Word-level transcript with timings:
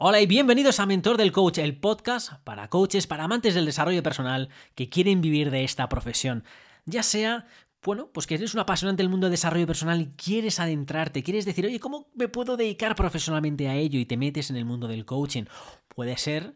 Hola 0.00 0.20
y 0.20 0.26
bienvenidos 0.26 0.78
a 0.78 0.86
Mentor 0.86 1.16
del 1.16 1.32
Coach, 1.32 1.58
el 1.58 1.76
podcast 1.76 2.34
para 2.44 2.68
coaches, 2.68 3.08
para 3.08 3.24
amantes 3.24 3.56
del 3.56 3.66
desarrollo 3.66 4.00
personal 4.00 4.48
que 4.76 4.88
quieren 4.88 5.20
vivir 5.20 5.50
de 5.50 5.64
esta 5.64 5.88
profesión. 5.88 6.44
Ya 6.84 7.02
sea, 7.02 7.48
bueno, 7.82 8.08
pues 8.14 8.28
que 8.28 8.36
eres 8.36 8.54
un 8.54 8.60
apasionante 8.60 9.02
del 9.02 9.10
mundo 9.10 9.26
del 9.26 9.32
desarrollo 9.32 9.66
personal 9.66 10.00
y 10.00 10.06
quieres 10.10 10.60
adentrarte, 10.60 11.24
quieres 11.24 11.44
decir, 11.46 11.66
oye, 11.66 11.80
¿cómo 11.80 12.12
me 12.14 12.28
puedo 12.28 12.56
dedicar 12.56 12.94
profesionalmente 12.94 13.66
a 13.68 13.74
ello? 13.74 13.98
Y 13.98 14.06
te 14.06 14.16
metes 14.16 14.50
en 14.50 14.56
el 14.56 14.64
mundo 14.64 14.86
del 14.86 15.04
coaching. 15.04 15.46
Puede 15.88 16.16
ser 16.16 16.54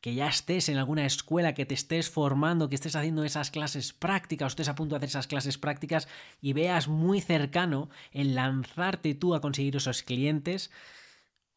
que 0.00 0.14
ya 0.14 0.26
estés 0.26 0.70
en 0.70 0.78
alguna 0.78 1.04
escuela, 1.04 1.52
que 1.52 1.66
te 1.66 1.74
estés 1.74 2.08
formando, 2.08 2.70
que 2.70 2.76
estés 2.76 2.96
haciendo 2.96 3.22
esas 3.22 3.50
clases 3.50 3.92
prácticas, 3.92 4.46
o 4.46 4.48
estés 4.48 4.68
a 4.68 4.74
punto 4.74 4.94
de 4.94 4.96
hacer 4.96 5.10
esas 5.10 5.26
clases 5.26 5.58
prácticas 5.58 6.08
y 6.40 6.54
veas 6.54 6.88
muy 6.88 7.20
cercano 7.20 7.90
el 8.12 8.34
lanzarte 8.34 9.14
tú 9.14 9.34
a 9.34 9.42
conseguir 9.42 9.76
esos 9.76 10.02
clientes 10.02 10.70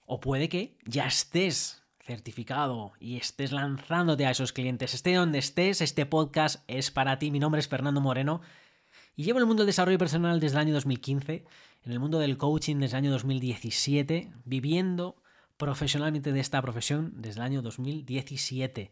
o 0.05 0.20
puede 0.20 0.49
que 0.49 0.77
ya 0.86 1.07
estés 1.07 1.81
certificado 1.99 2.94
y 2.99 3.17
estés 3.17 3.52
lanzándote 3.52 4.26
a 4.26 4.31
esos 4.31 4.53
clientes. 4.53 4.93
Esté 4.93 5.13
donde 5.13 5.39
estés, 5.39 5.81
este 5.81 6.05
podcast 6.05 6.63
es 6.67 6.91
para 6.91 7.20
ti. 7.20 7.31
Mi 7.31 7.39
nombre 7.39 7.59
es 7.59 7.67
Fernando 7.67 8.02
Moreno 8.02 8.41
y 9.16 9.23
llevo 9.23 9.40
en 9.40 9.43
el 9.43 9.48
mundo 9.48 9.63
del 9.63 9.67
desarrollo 9.67 9.98
personal 9.98 10.40
desde 10.40 10.55
el 10.55 10.62
año 10.62 10.73
2015, 10.73 11.45
en 11.84 11.91
el 11.91 11.99
mundo 11.99 12.20
del 12.20 12.38
coaching 12.38 12.77
desde 12.77 12.98
el 12.98 13.05
año 13.05 13.12
2017, 13.12 14.31
viviendo 14.45 15.21
profesionalmente 15.57 16.31
de 16.31 16.40
esta 16.40 16.62
profesión 16.62 17.13
desde 17.15 17.40
el 17.40 17.45
año 17.45 17.62
2017 17.62 18.91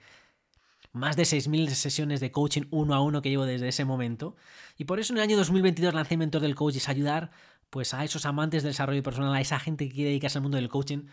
más 0.92 1.16
de 1.16 1.24
6.000 1.24 1.70
sesiones 1.70 2.20
de 2.20 2.32
coaching 2.32 2.64
uno 2.72 2.96
a 2.96 3.02
uno 3.02 3.22
que 3.22 3.30
llevo 3.30 3.46
desde 3.46 3.68
ese 3.68 3.86
momento. 3.86 4.36
Y 4.78 4.86
por 4.86 5.00
eso 5.00 5.14
en 5.14 5.18
el 5.18 5.24
año 5.24 5.38
2022 5.38 5.94
lancé 5.94 6.18
Mentor 6.18 6.42
del 6.42 6.56
Coach, 6.56 6.78
es 6.78 6.90
ayudar 6.90 7.32
pues 7.70 7.94
a 7.94 8.04
esos 8.04 8.26
amantes 8.26 8.64
del 8.64 8.72
desarrollo 8.72 9.04
personal, 9.04 9.34
a 9.34 9.42
esa 9.42 9.60
gente 9.60 9.88
que 9.88 9.94
quiere 9.94 10.10
dedicarse 10.10 10.38
al 10.38 10.44
mundo 10.44 10.58
del 10.58 10.70
coaching, 10.70 11.06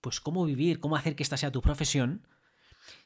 pues 0.00 0.20
cómo 0.20 0.44
vivir, 0.44 0.80
cómo 0.80 0.96
hacer 0.96 1.16
que 1.16 1.22
esta 1.22 1.36
sea 1.36 1.52
tu 1.52 1.62
profesión 1.62 2.26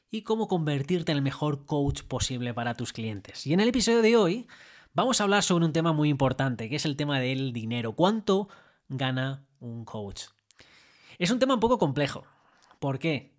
y 0.09 0.21
cómo 0.21 0.47
convertirte 0.47 1.11
en 1.11 1.17
el 1.17 1.23
mejor 1.23 1.65
coach 1.65 2.03
posible 2.03 2.53
para 2.53 2.75
tus 2.75 2.93
clientes. 2.93 3.45
Y 3.45 3.53
en 3.53 3.59
el 3.59 3.69
episodio 3.69 4.01
de 4.01 4.15
hoy 4.15 4.47
vamos 4.93 5.19
a 5.19 5.23
hablar 5.23 5.43
sobre 5.43 5.65
un 5.65 5.73
tema 5.73 5.93
muy 5.93 6.09
importante, 6.09 6.69
que 6.69 6.77
es 6.77 6.85
el 6.85 6.95
tema 6.95 7.19
del 7.19 7.53
dinero. 7.53 7.93
¿Cuánto 7.93 8.49
gana 8.87 9.45
un 9.59 9.85
coach? 9.85 10.23
Es 11.19 11.29
un 11.29 11.39
tema 11.39 11.55
un 11.55 11.59
poco 11.59 11.77
complejo. 11.77 12.25
¿Por 12.79 12.99
qué? 12.99 13.35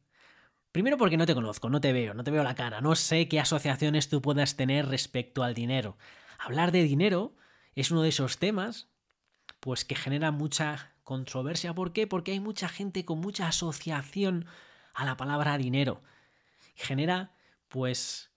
Primero 0.72 0.98
porque 0.98 1.16
no 1.16 1.27
te 1.27 1.34
conozco, 1.34 1.70
no 1.70 1.80
te 1.80 1.92
veo, 1.92 2.12
no 2.12 2.22
te 2.22 2.30
veo 2.30 2.42
la 2.42 2.55
cara, 2.55 2.80
no 2.80 2.94
sé 2.94 3.27
qué 3.28 3.40
asociaciones 3.40 4.08
tú 4.08 4.20
puedas 4.20 4.56
tener 4.56 4.86
respecto 4.86 5.42
al 5.42 5.55
dinero. 5.55 5.96
Hablar 6.38 6.72
de 6.72 6.83
dinero 6.83 7.34
es 7.74 7.90
uno 7.90 8.02
de 8.02 8.10
esos 8.10 8.38
temas 8.38 8.88
pues 9.61 9.84
que 9.84 9.95
genera 9.95 10.31
mucha 10.31 10.92
controversia. 11.05 11.75
¿Por 11.75 11.92
qué? 11.92 12.06
Porque 12.06 12.33
hay 12.33 12.41
mucha 12.41 12.69
gente 12.69 13.05
con 13.05 13.20
mucha 13.20 13.48
asociación 13.48 14.47
a 14.95 15.05
la 15.05 15.17
palabra 15.17 15.59
dinero. 15.59 16.03
Genera, 16.75 17.33
pues, 17.69 18.31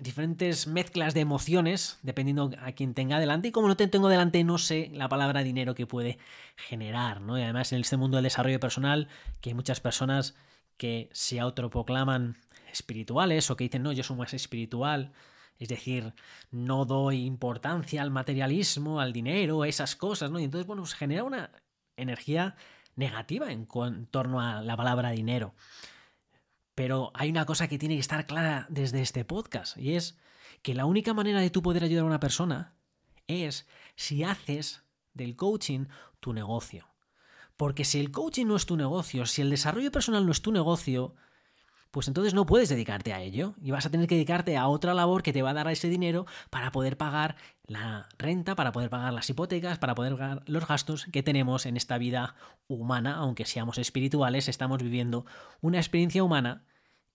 diferentes 0.00 0.66
mezclas 0.66 1.14
de 1.14 1.20
emociones, 1.20 1.98
dependiendo 2.02 2.50
a 2.60 2.72
quien 2.72 2.94
tenga 2.94 3.18
delante. 3.18 3.48
Y 3.48 3.52
como 3.52 3.68
no 3.68 3.76
te 3.76 3.86
tengo 3.86 4.08
delante, 4.08 4.42
no 4.44 4.58
sé 4.58 4.90
la 4.92 5.08
palabra 5.08 5.42
dinero 5.42 5.74
que 5.74 5.86
puede 5.86 6.18
generar, 6.56 7.20
¿no? 7.20 7.38
Y 7.38 7.42
además 7.42 7.72
en 7.72 7.80
este 7.80 7.96
mundo 7.96 8.16
del 8.16 8.24
desarrollo 8.24 8.60
personal, 8.60 9.08
que 9.40 9.50
hay 9.50 9.54
muchas 9.54 9.80
personas 9.80 10.34
que 10.76 11.08
se 11.12 11.40
autoproclaman 11.40 12.36
espirituales 12.72 13.50
o 13.50 13.56
que 13.56 13.64
dicen, 13.64 13.82
no, 13.82 13.92
yo 13.92 14.02
soy 14.02 14.16
más 14.16 14.34
espiritual, 14.34 15.12
es 15.58 15.68
decir, 15.68 16.14
no 16.50 16.84
doy 16.84 17.24
importancia 17.24 18.02
al 18.02 18.10
materialismo, 18.10 19.00
al 19.00 19.12
dinero, 19.12 19.62
a 19.62 19.68
esas 19.68 19.96
cosas, 19.96 20.30
¿no? 20.30 20.40
Y 20.40 20.44
entonces, 20.44 20.66
bueno, 20.66 20.84
se 20.86 20.96
genera 20.96 21.24
una 21.24 21.50
energía 21.96 22.56
negativa 22.96 23.52
en, 23.52 23.66
torno 24.10 24.40
a 24.40 24.62
la 24.62 24.76
palabra 24.76 25.10
dinero. 25.10 25.54
Pero 26.74 27.12
hay 27.14 27.30
una 27.30 27.46
cosa 27.46 27.68
que 27.68 27.78
tiene 27.78 27.94
que 27.94 28.00
estar 28.00 28.26
clara 28.26 28.66
desde 28.68 29.00
este 29.00 29.24
podcast, 29.24 29.76
y 29.76 29.94
es 29.94 30.18
que 30.62 30.74
la 30.74 30.86
única 30.86 31.14
manera 31.14 31.40
de 31.40 31.50
tú 31.50 31.62
poder 31.62 31.84
ayudar 31.84 32.04
a 32.04 32.08
una 32.08 32.20
persona 32.20 32.74
es 33.26 33.66
si 33.96 34.24
haces 34.24 34.82
del 35.12 35.36
coaching 35.36 35.86
tu 36.20 36.32
negocio. 36.32 36.88
Porque 37.56 37.84
si 37.84 38.00
el 38.00 38.10
coaching 38.10 38.46
no 38.46 38.56
es 38.56 38.66
tu 38.66 38.76
negocio, 38.76 39.26
si 39.26 39.42
el 39.42 39.50
desarrollo 39.50 39.92
personal 39.92 40.26
no 40.26 40.32
es 40.32 40.42
tu 40.42 40.50
negocio, 40.50 41.14
pues 41.94 42.08
entonces 42.08 42.34
no 42.34 42.44
puedes 42.44 42.68
dedicarte 42.68 43.12
a 43.12 43.20
ello 43.20 43.54
y 43.62 43.70
vas 43.70 43.86
a 43.86 43.90
tener 43.90 44.08
que 44.08 44.16
dedicarte 44.16 44.56
a 44.56 44.66
otra 44.66 44.94
labor 44.94 45.22
que 45.22 45.32
te 45.32 45.42
va 45.42 45.50
a 45.50 45.54
dar 45.54 45.68
ese 45.68 45.88
dinero 45.88 46.26
para 46.50 46.72
poder 46.72 46.96
pagar 46.96 47.36
la 47.68 48.08
renta, 48.18 48.56
para 48.56 48.72
poder 48.72 48.90
pagar 48.90 49.12
las 49.12 49.30
hipotecas, 49.30 49.78
para 49.78 49.94
poder 49.94 50.16
pagar 50.16 50.42
los 50.46 50.66
gastos 50.66 51.06
que 51.12 51.22
tenemos 51.22 51.66
en 51.66 51.76
esta 51.76 51.96
vida 51.96 52.34
humana, 52.66 53.14
aunque 53.14 53.46
seamos 53.46 53.78
espirituales, 53.78 54.48
estamos 54.48 54.82
viviendo 54.82 55.24
una 55.60 55.78
experiencia 55.78 56.24
humana 56.24 56.64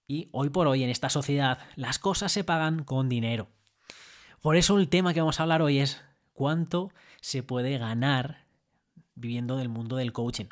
y 0.07 0.29
hoy 0.31 0.50
por 0.50 0.66
hoy 0.66 0.85
en 0.85 0.90
esta 0.90 1.09
sociedad 1.09 1.59
las 1.75 2.00
cosas 2.00 2.31
se 2.31 2.46
pagan 2.46 2.85
con 2.85 3.09
dinero. 3.09 3.50
Por 4.40 4.56
eso 4.56 4.78
el 4.78 4.88
tema 4.88 5.13
que 5.13 5.19
vamos 5.19 5.41
a 5.41 5.44
hablar 5.44 5.61
hoy 5.61 5.79
es 5.79 6.01
cuánto 6.31 6.94
se 7.19 7.44
puede 7.44 7.78
ganar 7.78 8.46
viviendo 9.16 9.57
del 9.57 9.67
mundo 9.67 9.97
del 9.97 10.13
coaching. 10.13 10.46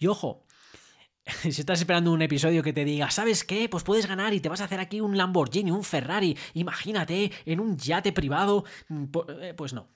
Y 0.00 0.08
ojo, 0.08 0.46
si 1.42 1.48
estás 1.48 1.78
esperando 1.78 2.12
un 2.12 2.22
episodio 2.22 2.62
que 2.62 2.72
te 2.72 2.84
diga, 2.84 3.10
¿sabes 3.10 3.44
qué? 3.44 3.68
Pues 3.68 3.84
puedes 3.84 4.06
ganar 4.06 4.34
y 4.34 4.40
te 4.40 4.48
vas 4.48 4.60
a 4.60 4.64
hacer 4.64 4.80
aquí 4.80 5.00
un 5.00 5.16
Lamborghini, 5.16 5.70
un 5.70 5.84
Ferrari, 5.84 6.36
imagínate, 6.54 7.30
en 7.46 7.60
un 7.60 7.76
yate 7.76 8.12
privado. 8.12 8.64
Mm, 8.88 9.04
eh, 9.40 9.54
pues 9.54 9.72
no. 9.72 9.88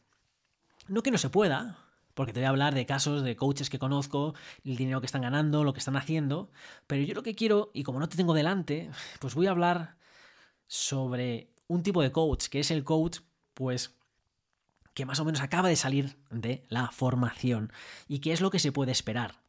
No 0.89 1.03
que 1.03 1.11
no 1.11 1.19
se 1.19 1.31
pueda, 1.31 1.79
porque 2.15 2.33
te 2.33 2.41
voy 2.41 2.47
a 2.47 2.51
hablar 2.51 2.75
de 2.75 2.87
casos 2.87 3.23
de 3.23 3.35
coaches 3.35 3.71
que 3.71 3.79
conozco, 3.79 4.35
el 4.65 4.77
dinero 4.77 5.01
que 5.01 5.07
están 5.07 5.23
ganando, 5.23 5.65
lo 5.65 5.73
que 5.73 5.81
están 5.81 5.97
haciendo, 5.97 6.51
pero 6.87 7.03
yo 7.03 7.15
lo 7.15 7.25
que 7.25 7.35
quiero, 7.35 7.71
y 7.75 7.83
como 7.83 7.99
no 7.99 8.09
te 8.09 8.17
tengo 8.17 8.35
delante, 8.35 8.91
pues 9.21 9.35
voy 9.35 9.49
a 9.49 9.51
hablar 9.51 9.97
sobre 10.69 11.53
un 11.67 11.83
tipo 11.83 12.03
de 12.03 12.13
coach, 12.13 12.47
que 12.47 12.61
es 12.61 12.71
el 12.71 12.85
coach, 12.85 13.19
pues 13.55 13.97
que 14.95 15.05
más 15.05 15.21
o 15.21 15.25
menos 15.25 15.43
acaba 15.43 15.69
de 15.69 15.77
salir 15.77 16.17
de 16.31 16.65
la 16.69 16.91
formación 16.91 17.71
y 18.09 18.21
qué 18.21 18.33
es 18.33 18.41
lo 18.41 18.51
que 18.51 18.59
se 18.59 18.73
puede 18.73 18.93
esperar. 18.93 19.46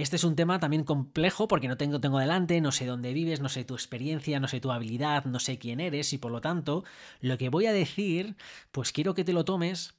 Este 0.00 0.16
es 0.16 0.24
un 0.24 0.34
tema 0.34 0.58
también 0.58 0.84
complejo 0.84 1.46
porque 1.46 1.68
no 1.68 1.76
tengo, 1.76 2.00
tengo 2.00 2.18
delante, 2.18 2.62
no 2.62 2.72
sé 2.72 2.86
dónde 2.86 3.12
vives, 3.12 3.40
no 3.40 3.50
sé 3.50 3.64
tu 3.64 3.74
experiencia, 3.74 4.40
no 4.40 4.48
sé 4.48 4.58
tu 4.58 4.72
habilidad, 4.72 5.26
no 5.26 5.38
sé 5.40 5.58
quién 5.58 5.78
eres 5.78 6.14
y 6.14 6.18
por 6.18 6.32
lo 6.32 6.40
tanto 6.40 6.84
lo 7.20 7.36
que 7.36 7.50
voy 7.50 7.66
a 7.66 7.72
decir 7.74 8.34
pues 8.72 8.92
quiero 8.92 9.12
que 9.12 9.24
te 9.24 9.34
lo 9.34 9.44
tomes 9.44 9.92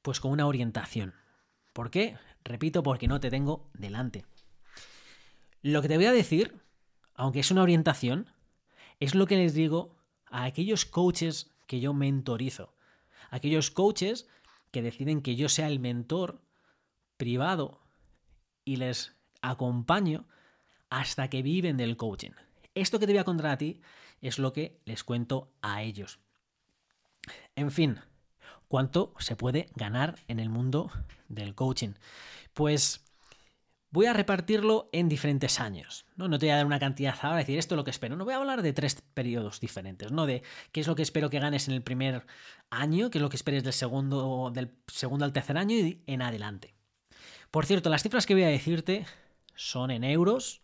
pues 0.00 0.20
con 0.20 0.30
una 0.30 0.46
orientación. 0.46 1.12
¿Por 1.74 1.90
qué? 1.90 2.16
Repito, 2.44 2.82
porque 2.82 3.08
no 3.08 3.20
te 3.20 3.28
tengo 3.28 3.68
delante. 3.74 4.24
Lo 5.60 5.82
que 5.82 5.88
te 5.88 5.96
voy 5.96 6.06
a 6.06 6.12
decir, 6.12 6.62
aunque 7.14 7.40
es 7.40 7.50
una 7.50 7.62
orientación, 7.62 8.30
es 9.00 9.14
lo 9.14 9.26
que 9.26 9.36
les 9.36 9.52
digo 9.52 9.94
a 10.30 10.44
aquellos 10.44 10.86
coaches 10.86 11.50
que 11.66 11.78
yo 11.78 11.92
mentorizo. 11.92 12.72
Aquellos 13.28 13.70
coaches 13.70 14.26
que 14.70 14.80
deciden 14.80 15.20
que 15.20 15.36
yo 15.36 15.50
sea 15.50 15.68
el 15.68 15.78
mentor 15.78 16.40
privado 17.18 17.82
y 18.64 18.76
les 18.76 19.12
acompaño 19.42 20.26
hasta 20.88 21.28
que 21.28 21.42
viven 21.42 21.76
del 21.76 21.96
coaching. 21.96 22.30
Esto 22.74 22.98
que 22.98 23.06
te 23.06 23.12
voy 23.12 23.20
a 23.20 23.24
contar 23.24 23.46
a 23.46 23.58
ti 23.58 23.80
es 24.20 24.38
lo 24.38 24.52
que 24.52 24.80
les 24.84 25.04
cuento 25.04 25.52
a 25.60 25.82
ellos. 25.82 26.20
En 27.54 27.70
fin, 27.70 28.00
¿cuánto 28.68 29.14
se 29.18 29.36
puede 29.36 29.68
ganar 29.74 30.16
en 30.28 30.40
el 30.40 30.48
mundo 30.48 30.90
del 31.28 31.54
coaching? 31.54 31.94
Pues 32.54 33.04
voy 33.90 34.06
a 34.06 34.12
repartirlo 34.14 34.88
en 34.92 35.08
diferentes 35.08 35.60
años. 35.60 36.06
¿no? 36.16 36.28
no 36.28 36.38
te 36.38 36.46
voy 36.46 36.52
a 36.52 36.56
dar 36.56 36.66
una 36.66 36.78
cantidad 36.78 37.14
ahora, 37.20 37.38
decir 37.38 37.58
esto 37.58 37.74
es 37.74 37.76
lo 37.76 37.84
que 37.84 37.90
espero. 37.90 38.16
No 38.16 38.24
voy 38.24 38.34
a 38.34 38.38
hablar 38.38 38.62
de 38.62 38.72
tres 38.72 39.02
periodos 39.14 39.60
diferentes, 39.60 40.10
¿no? 40.10 40.26
De 40.26 40.42
qué 40.72 40.80
es 40.80 40.86
lo 40.86 40.94
que 40.94 41.02
espero 41.02 41.30
que 41.30 41.38
ganes 41.38 41.68
en 41.68 41.74
el 41.74 41.82
primer 41.82 42.26
año, 42.70 43.10
qué 43.10 43.18
es 43.18 43.22
lo 43.22 43.28
que 43.28 43.36
esperes 43.36 43.64
del 43.64 43.72
segundo, 43.72 44.50
del 44.52 44.72
segundo 44.86 45.24
al 45.24 45.32
tercer 45.32 45.58
año 45.58 45.76
y 45.76 46.02
en 46.06 46.22
adelante. 46.22 46.74
Por 47.50 47.66
cierto, 47.66 47.90
las 47.90 48.02
cifras 48.02 48.24
que 48.24 48.34
voy 48.34 48.44
a 48.44 48.48
decirte 48.48 49.04
son 49.62 49.90
en 49.90 50.04
euros 50.04 50.60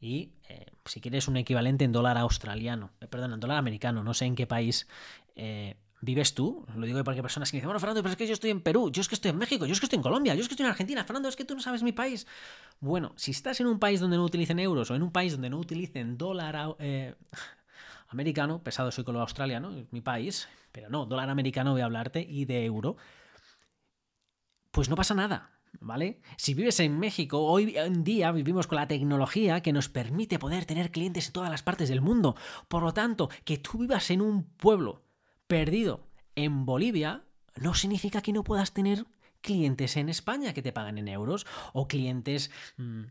y 0.00 0.32
eh, 0.48 0.66
si 0.84 1.00
quieres 1.00 1.26
un 1.28 1.36
equivalente 1.36 1.84
en 1.84 1.92
dólar 1.92 2.18
australiano, 2.18 2.90
eh, 3.00 3.06
perdón, 3.06 3.32
en 3.32 3.40
dólar 3.40 3.58
americano, 3.58 4.02
no 4.02 4.14
sé 4.14 4.26
en 4.26 4.36
qué 4.36 4.46
país 4.46 4.86
eh, 5.34 5.76
vives 6.00 6.34
tú, 6.34 6.64
lo 6.76 6.86
digo 6.86 7.02
porque 7.02 7.18
hay 7.18 7.22
personas 7.22 7.50
que 7.50 7.56
dicen, 7.56 7.68
bueno, 7.68 7.80
Fernando, 7.80 8.02
pero 8.02 8.12
es 8.12 8.16
que 8.16 8.26
yo 8.26 8.34
estoy 8.34 8.50
en 8.50 8.60
Perú, 8.60 8.90
yo 8.92 9.00
es 9.00 9.08
que 9.08 9.14
estoy 9.14 9.30
en 9.30 9.38
México, 9.38 9.66
yo 9.66 9.72
es 9.72 9.80
que 9.80 9.86
estoy 9.86 9.96
en 9.96 10.02
Colombia, 10.02 10.34
yo 10.34 10.42
es 10.42 10.48
que 10.48 10.54
estoy 10.54 10.64
en 10.64 10.70
Argentina, 10.70 11.02
Fernando, 11.04 11.28
es 11.28 11.36
que 11.36 11.44
tú 11.44 11.54
no 11.54 11.60
sabes 11.60 11.82
mi 11.82 11.92
país. 11.92 12.26
Bueno, 12.78 13.14
si 13.16 13.30
estás 13.30 13.60
en 13.60 13.66
un 13.66 13.78
país 13.78 14.00
donde 14.00 14.16
no 14.16 14.24
utilicen 14.24 14.58
euros 14.58 14.90
o 14.90 14.94
en 14.94 15.02
un 15.02 15.10
país 15.10 15.32
donde 15.32 15.50
no 15.50 15.58
utilicen 15.58 16.18
dólar 16.18 16.76
americano, 18.08 18.62
pesado 18.62 18.92
soy 18.92 19.04
con 19.04 19.14
lo 19.14 19.22
australiano, 19.22 19.76
es 19.76 19.92
mi 19.92 20.02
país, 20.02 20.48
pero 20.70 20.90
no, 20.90 21.06
dólar 21.06 21.30
americano 21.30 21.72
voy 21.72 21.80
a 21.80 21.86
hablarte 21.86 22.20
y 22.20 22.44
de 22.44 22.64
euro, 22.64 22.96
pues 24.70 24.88
no 24.90 24.94
pasa 24.94 25.14
nada 25.14 25.55
¿vale? 25.80 26.20
Si 26.36 26.54
vives 26.54 26.80
en 26.80 26.98
México, 26.98 27.40
hoy 27.40 27.76
en 27.76 28.04
día 28.04 28.32
vivimos 28.32 28.66
con 28.66 28.76
la 28.76 28.88
tecnología 28.88 29.62
que 29.62 29.72
nos 29.72 29.88
permite 29.88 30.38
poder 30.38 30.64
tener 30.64 30.90
clientes 30.90 31.26
en 31.26 31.32
todas 31.32 31.50
las 31.50 31.62
partes 31.62 31.88
del 31.88 32.00
mundo. 32.00 32.36
Por 32.68 32.82
lo 32.82 32.92
tanto, 32.92 33.28
que 33.44 33.58
tú 33.58 33.78
vivas 33.78 34.10
en 34.10 34.20
un 34.20 34.44
pueblo 34.44 35.02
perdido 35.46 36.06
en 36.34 36.66
Bolivia 36.66 37.24
no 37.56 37.74
significa 37.74 38.20
que 38.20 38.32
no 38.32 38.44
puedas 38.44 38.72
tener 38.72 39.06
clientes 39.40 39.96
en 39.96 40.08
España 40.08 40.52
que 40.52 40.62
te 40.62 40.72
pagan 40.72 40.98
en 40.98 41.08
euros 41.08 41.46
o 41.72 41.88
clientes... 41.88 42.50
Mm, 42.76 43.04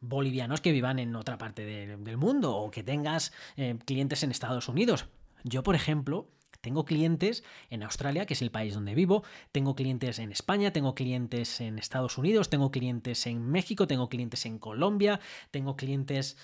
bolivianos 0.00 0.60
que 0.60 0.72
vivan 0.72 0.98
en 0.98 1.16
otra 1.16 1.38
parte 1.38 1.64
del 1.64 2.16
mundo 2.16 2.56
o 2.56 2.70
que 2.70 2.82
tengas 2.82 3.32
eh, 3.56 3.76
clientes 3.84 4.22
en 4.22 4.30
Estados 4.30 4.68
Unidos. 4.68 5.06
Yo, 5.44 5.62
por 5.62 5.74
ejemplo, 5.74 6.30
tengo 6.60 6.84
clientes 6.84 7.44
en 7.70 7.82
Australia, 7.82 8.26
que 8.26 8.34
es 8.34 8.42
el 8.42 8.50
país 8.50 8.74
donde 8.74 8.94
vivo, 8.94 9.22
tengo 9.52 9.74
clientes 9.74 10.18
en 10.18 10.32
España, 10.32 10.72
tengo 10.72 10.94
clientes 10.94 11.60
en 11.60 11.78
Estados 11.78 12.18
Unidos, 12.18 12.50
tengo 12.50 12.70
clientes 12.70 13.26
en 13.26 13.48
México, 13.48 13.86
tengo 13.86 14.08
clientes 14.08 14.44
en 14.46 14.58
Colombia, 14.58 15.20
tengo 15.50 15.76
clientes 15.76 16.36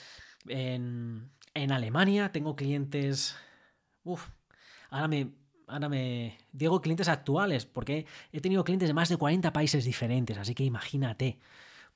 en, 0.49 1.31
en 1.55 1.73
Alemania, 1.73 2.33
tengo 2.33 2.57
clientes... 2.57 3.37
Uf, 4.05 4.29
ahora 4.91 5.09
me, 5.09 5.33
ahora 5.67 5.89
me 5.89 6.39
digo 6.53 6.81
clientes 6.81 7.09
actuales, 7.09 7.67
porque 7.67 8.07
he 8.33 8.41
tenido 8.41 8.65
clientes 8.65 8.89
de 8.89 8.95
más 8.95 9.09
de 9.09 9.17
40 9.17 9.53
países 9.53 9.85
diferentes, 9.85 10.39
así 10.39 10.55
que 10.55 10.65
imagínate. 10.65 11.39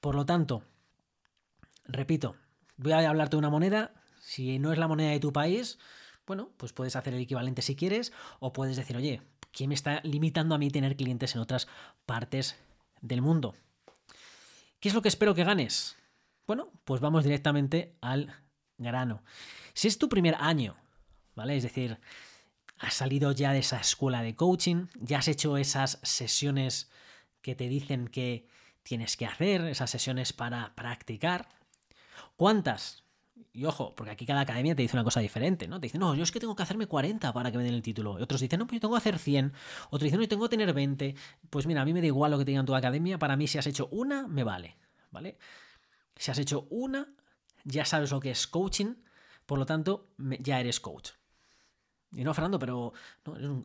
Por 0.01 0.15
lo 0.15 0.27
tanto, 0.27 0.65
repito, 1.85 2.37
voy 2.77 2.93
a 2.93 3.09
hablarte 3.09 3.37
de 3.37 3.39
una 3.39 3.51
moneda, 3.51 3.93
si 4.21 4.59
no 4.59 4.73
es 4.73 4.79
la 4.79 4.89
moneda 4.89 5.11
de 5.11 5.21
tu 5.21 5.33
país, 5.33 5.79
bueno, 6.29 6.53
pues 6.59 6.73
puedes 6.73 6.95
hacer 6.95 7.15
el 7.15 7.23
equivalente 7.23 7.63
si 7.63 7.75
quieres 7.75 8.13
o 8.39 8.53
puedes 8.53 8.77
decir, 8.77 8.97
oye, 8.97 9.23
¿quién 9.51 9.69
me 9.69 9.75
está 9.75 10.01
limitando 10.05 10.55
a 10.55 10.59
mí 10.59 10.71
tener 10.71 10.95
clientes 10.95 11.35
en 11.35 11.41
otras 11.41 11.67
partes 12.07 12.57
del 13.01 13.23
mundo? 13.23 13.57
¿Qué 14.79 14.91
es 14.91 14.95
lo 14.95 15.03
que 15.03 15.09
espero 15.09 15.35
que 15.35 15.43
ganes? 15.43 15.97
Bueno, 16.47 16.71
pues 16.85 17.01
vamos 17.01 17.25
directamente 17.25 17.97
al 18.01 18.33
grano. 18.77 19.25
Si 19.73 19.89
es 19.89 19.99
tu 19.99 20.09
primer 20.09 20.37
año, 20.39 20.77
¿vale? 21.35 21.57
Es 21.57 21.63
decir, 21.63 21.99
has 22.79 22.95
salido 22.95 23.33
ya 23.33 23.53
de 23.53 23.61
esa 23.61 23.81
escuela 23.81 24.23
de 24.23 24.37
coaching, 24.37 24.87
ya 25.01 25.19
has 25.19 25.29
hecho 25.29 25.57
esas 25.57 25.99
sesiones 26.03 26.91
que 27.41 27.55
te 27.55 27.69
dicen 27.69 28.07
que 28.07 28.47
tienes 28.83 29.17
que 29.17 29.27
hacer, 29.27 29.63
esas 29.63 29.91
sesiones 29.91 30.33
para 30.33 30.75
practicar. 30.75 31.49
¿Cuántas? 32.37 33.03
Y 33.59 33.65
ojo, 33.65 33.93
porque 33.97 34.13
aquí 34.13 34.25
cada 34.25 34.43
academia 34.43 34.77
te 34.77 34.83
dice 34.83 34.95
una 34.95 35.03
cosa 35.03 35.19
diferente, 35.19 35.67
¿no? 35.67 35.81
Te 35.81 35.87
dicen, 35.87 35.99
no, 35.99 36.15
yo 36.15 36.23
es 36.23 36.31
que 36.31 36.39
tengo 36.39 36.55
que 36.55 36.63
hacerme 36.63 36.87
40 36.87 37.33
para 37.33 37.51
que 37.51 37.59
me 37.59 37.65
den 37.65 37.75
el 37.75 37.83
título. 37.83 38.17
Y 38.17 38.23
otros 38.23 38.41
dicen, 38.41 38.61
no, 38.61 38.69
pues 38.69 38.77
yo 38.77 38.83
tengo 38.83 38.95
que 38.95 38.99
hacer 38.99 39.19
100. 39.19 39.53
Otros 39.87 40.03
dicen, 40.05 40.19
no, 40.19 40.23
yo 40.23 40.29
tengo 40.29 40.45
que 40.45 40.51
tener 40.51 40.73
20. 40.73 41.17
Pues 41.51 41.67
mira, 41.67 41.83
a 41.83 41.85
mí 41.85 41.93
me 41.93 42.01
da 42.01 42.07
igual 42.07 42.31
lo 42.31 42.39
que 42.39 42.45
te 42.45 42.53
digan 42.53 42.67
tu 42.67 42.77
academia. 42.77 43.19
Para 43.19 43.37
mí, 43.37 43.49
si 43.49 43.59
has 43.59 43.67
hecho 43.67 43.89
una, 43.91 44.29
me 44.29 44.45
vale, 44.45 44.77
¿vale? 45.11 45.39
Si 46.15 46.31
has 46.31 46.39
hecho 46.39 46.69
una, 46.71 47.13
ya 47.65 47.85
sabes 47.85 48.13
lo 48.13 48.21
que 48.21 48.31
es 48.31 48.47
coaching. 48.47 48.95
Por 49.45 49.59
lo 49.59 49.67
tanto, 49.67 50.07
ya 50.39 50.61
eres 50.61 50.79
coach. 50.79 51.11
Y 52.13 52.23
no, 52.23 52.35
Fernando, 52.35 52.61
pero 52.61 52.93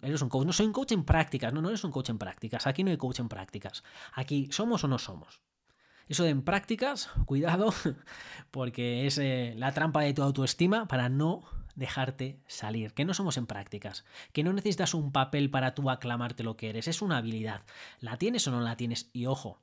eres, 0.02 0.24
un, 0.24 0.30
coach. 0.30 0.48
No 0.48 0.54
soy 0.54 0.66
un 0.66 0.74
coach 0.74 0.94
en 0.94 1.04
prácticas. 1.04 1.54
No, 1.54 1.62
no 1.62 1.70
eres 1.70 1.84
un 1.84 1.92
coach 1.92 2.10
en 2.10 2.18
prácticas. 2.18 2.66
Aquí 2.66 2.84
no 2.84 2.90
hay 2.90 2.98
coach 2.98 3.20
en 3.20 3.30
prácticas. 3.30 3.84
Aquí 4.14 4.50
somos 4.52 4.84
o 4.86 4.88
no 4.88 4.98
somos. 4.98 5.40
Eso 6.10 6.24
de 6.24 6.30
en 6.30 6.42
prácticas, 6.42 7.10
cuidado, 7.26 7.74
porque 8.52 9.08
es 9.08 9.18
eh, 9.18 9.54
la 9.58 9.74
trampa 9.74 10.02
de 10.02 10.14
tu 10.14 10.24
autoestima 10.24 10.88
para 10.88 11.10
no 11.10 11.44
dejarte 11.76 12.40
salir. 12.48 12.94
Que 12.94 13.06
no 13.06 13.14
somos 13.14 13.38
en 13.38 13.48
prácticas, 13.48 14.06
que 14.32 14.44
no 14.44 14.54
necesitas 14.54 14.94
un 14.94 15.12
papel 15.12 15.50
para 15.50 15.74
tú 15.76 15.90
aclamarte 15.90 16.44
lo 16.44 16.58
que 16.58 16.70
eres, 16.70 16.88
es 16.88 17.02
una 17.02 17.18
habilidad. 17.18 17.64
¿La 18.00 18.18
tienes 18.18 18.48
o 18.48 18.52
no 18.52 18.62
la 18.62 18.78
tienes? 18.78 19.10
Y 19.14 19.26
ojo, 19.26 19.60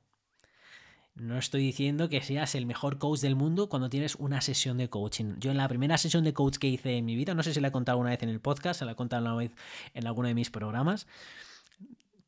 no 1.15 1.37
estoy 1.37 1.61
diciendo 1.61 2.09
que 2.09 2.21
seas 2.21 2.55
el 2.55 2.65
mejor 2.65 2.97
coach 2.97 3.19
del 3.19 3.35
mundo 3.35 3.69
cuando 3.69 3.89
tienes 3.89 4.15
una 4.15 4.41
sesión 4.41 4.77
de 4.77 4.89
coaching. 4.89 5.35
Yo 5.39 5.51
en 5.51 5.57
la 5.57 5.67
primera 5.67 5.97
sesión 5.97 6.23
de 6.23 6.33
coach 6.33 6.57
que 6.57 6.67
hice 6.67 6.97
en 6.97 7.05
mi 7.05 7.15
vida, 7.15 7.33
no 7.33 7.43
sé 7.43 7.53
si 7.53 7.59
la 7.59 7.67
he 7.67 7.71
contado 7.71 7.97
una 7.97 8.11
vez 8.11 8.23
en 8.23 8.29
el 8.29 8.39
podcast, 8.39 8.79
se 8.79 8.85
la 8.85 8.93
he 8.93 8.95
contado 8.95 9.21
una 9.23 9.35
vez 9.35 9.51
en 9.93 10.07
alguno 10.07 10.29
de 10.29 10.33
mis 10.33 10.49
programas, 10.49 11.07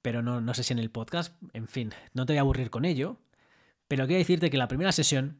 pero 0.01 0.21
no, 0.21 0.41
no 0.41 0.53
sé 0.53 0.63
si 0.63 0.73
en 0.73 0.79
el 0.79 0.91
podcast, 0.91 1.33
en 1.53 1.67
fin, 1.67 1.93
no 2.13 2.25
te 2.25 2.33
voy 2.33 2.39
a 2.39 2.41
aburrir 2.41 2.69
con 2.69 2.83
ello. 2.83 3.17
Pero 3.93 4.07
quiero 4.07 4.17
decirte 4.17 4.49
que 4.49 4.57
la 4.57 4.67
primera 4.67 4.91
sesión, 4.91 5.39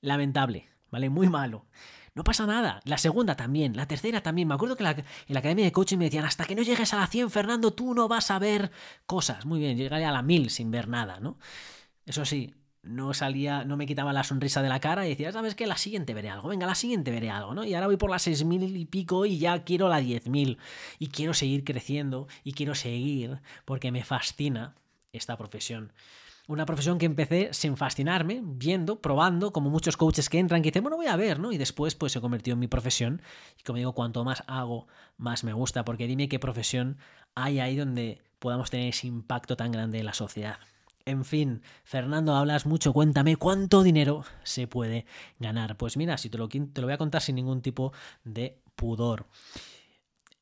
lamentable, 0.00 0.68
¿vale? 0.88 1.10
Muy 1.10 1.28
malo. 1.28 1.66
No 2.14 2.22
pasa 2.22 2.46
nada. 2.46 2.80
La 2.84 2.96
segunda 2.96 3.34
también, 3.34 3.76
la 3.76 3.88
tercera 3.88 4.22
también. 4.22 4.46
Me 4.46 4.54
acuerdo 4.54 4.76
que 4.76 4.84
en 4.84 5.04
la 5.26 5.40
academia 5.40 5.64
de 5.64 5.72
coaching 5.72 5.96
me 5.96 6.04
decían, 6.04 6.24
hasta 6.24 6.44
que 6.44 6.54
no 6.54 6.62
llegues 6.62 6.94
a 6.94 6.98
la 6.98 7.08
100, 7.08 7.28
Fernando, 7.28 7.72
tú 7.72 7.92
no 7.92 8.06
vas 8.06 8.30
a 8.30 8.38
ver 8.38 8.70
cosas. 9.04 9.46
Muy 9.46 9.58
bien, 9.58 9.76
llegaré 9.76 10.04
a 10.04 10.12
la 10.12 10.22
1000 10.22 10.50
sin 10.50 10.70
ver 10.70 10.86
nada, 10.86 11.18
¿no? 11.18 11.40
Eso 12.04 12.24
sí, 12.24 12.54
no 12.84 13.12
salía, 13.14 13.64
no 13.64 13.76
me 13.76 13.86
quitaba 13.86 14.12
la 14.12 14.22
sonrisa 14.22 14.62
de 14.62 14.68
la 14.68 14.78
cara 14.78 15.04
y 15.04 15.08
decía, 15.08 15.32
¿sabes 15.32 15.56
qué? 15.56 15.66
La 15.66 15.76
siguiente 15.76 16.14
veré 16.14 16.30
algo, 16.30 16.48
venga, 16.48 16.68
la 16.68 16.76
siguiente 16.76 17.10
veré 17.10 17.30
algo, 17.30 17.52
¿no? 17.52 17.64
Y 17.64 17.74
ahora 17.74 17.88
voy 17.88 17.96
por 17.96 18.10
las 18.10 18.28
6.000 18.28 18.76
y 18.76 18.84
pico 18.84 19.26
y 19.26 19.38
ya 19.38 19.64
quiero 19.64 19.88
la 19.88 20.00
10.000 20.00 20.56
y 21.00 21.08
quiero 21.08 21.34
seguir 21.34 21.64
creciendo 21.64 22.28
y 22.44 22.52
quiero 22.52 22.76
seguir 22.76 23.40
porque 23.64 23.90
me 23.90 24.04
fascina 24.04 24.76
esta 25.12 25.36
profesión. 25.36 25.92
Una 26.48 26.64
profesión 26.64 26.98
que 26.98 27.06
empecé 27.06 27.48
sin 27.52 27.76
fascinarme, 27.76 28.40
viendo, 28.42 29.00
probando, 29.00 29.52
como 29.52 29.68
muchos 29.68 29.96
coaches 29.96 30.28
que 30.28 30.38
entran 30.38 30.62
que 30.62 30.70
dicen, 30.70 30.84
bueno, 30.84 30.96
voy 30.96 31.06
a 31.06 31.16
ver, 31.16 31.40
¿no? 31.40 31.50
Y 31.50 31.58
después 31.58 31.96
pues 31.96 32.12
se 32.12 32.20
convirtió 32.20 32.52
en 32.52 32.60
mi 32.60 32.68
profesión. 32.68 33.20
Y 33.58 33.64
como 33.64 33.78
digo, 33.78 33.94
cuanto 33.94 34.24
más 34.24 34.44
hago, 34.46 34.86
más 35.16 35.42
me 35.42 35.52
gusta, 35.52 35.84
porque 35.84 36.06
dime 36.06 36.28
qué 36.28 36.38
profesión 36.38 36.98
hay 37.34 37.58
ahí 37.58 37.76
donde 37.76 38.22
podamos 38.38 38.70
tener 38.70 38.88
ese 38.88 39.08
impacto 39.08 39.56
tan 39.56 39.72
grande 39.72 39.98
en 39.98 40.06
la 40.06 40.14
sociedad. 40.14 40.58
En 41.04 41.24
fin, 41.24 41.62
Fernando, 41.84 42.34
hablas 42.34 42.66
mucho, 42.66 42.92
cuéntame 42.92 43.36
cuánto 43.36 43.82
dinero 43.82 44.24
se 44.42 44.66
puede 44.66 45.06
ganar. 45.38 45.76
Pues 45.76 45.96
mira, 45.96 46.18
si 46.18 46.30
te 46.30 46.38
lo, 46.38 46.48
te 46.48 46.80
lo 46.80 46.86
voy 46.86 46.94
a 46.94 46.98
contar 46.98 47.22
sin 47.22 47.36
ningún 47.36 47.62
tipo 47.62 47.92
de 48.24 48.60
pudor. 48.74 49.26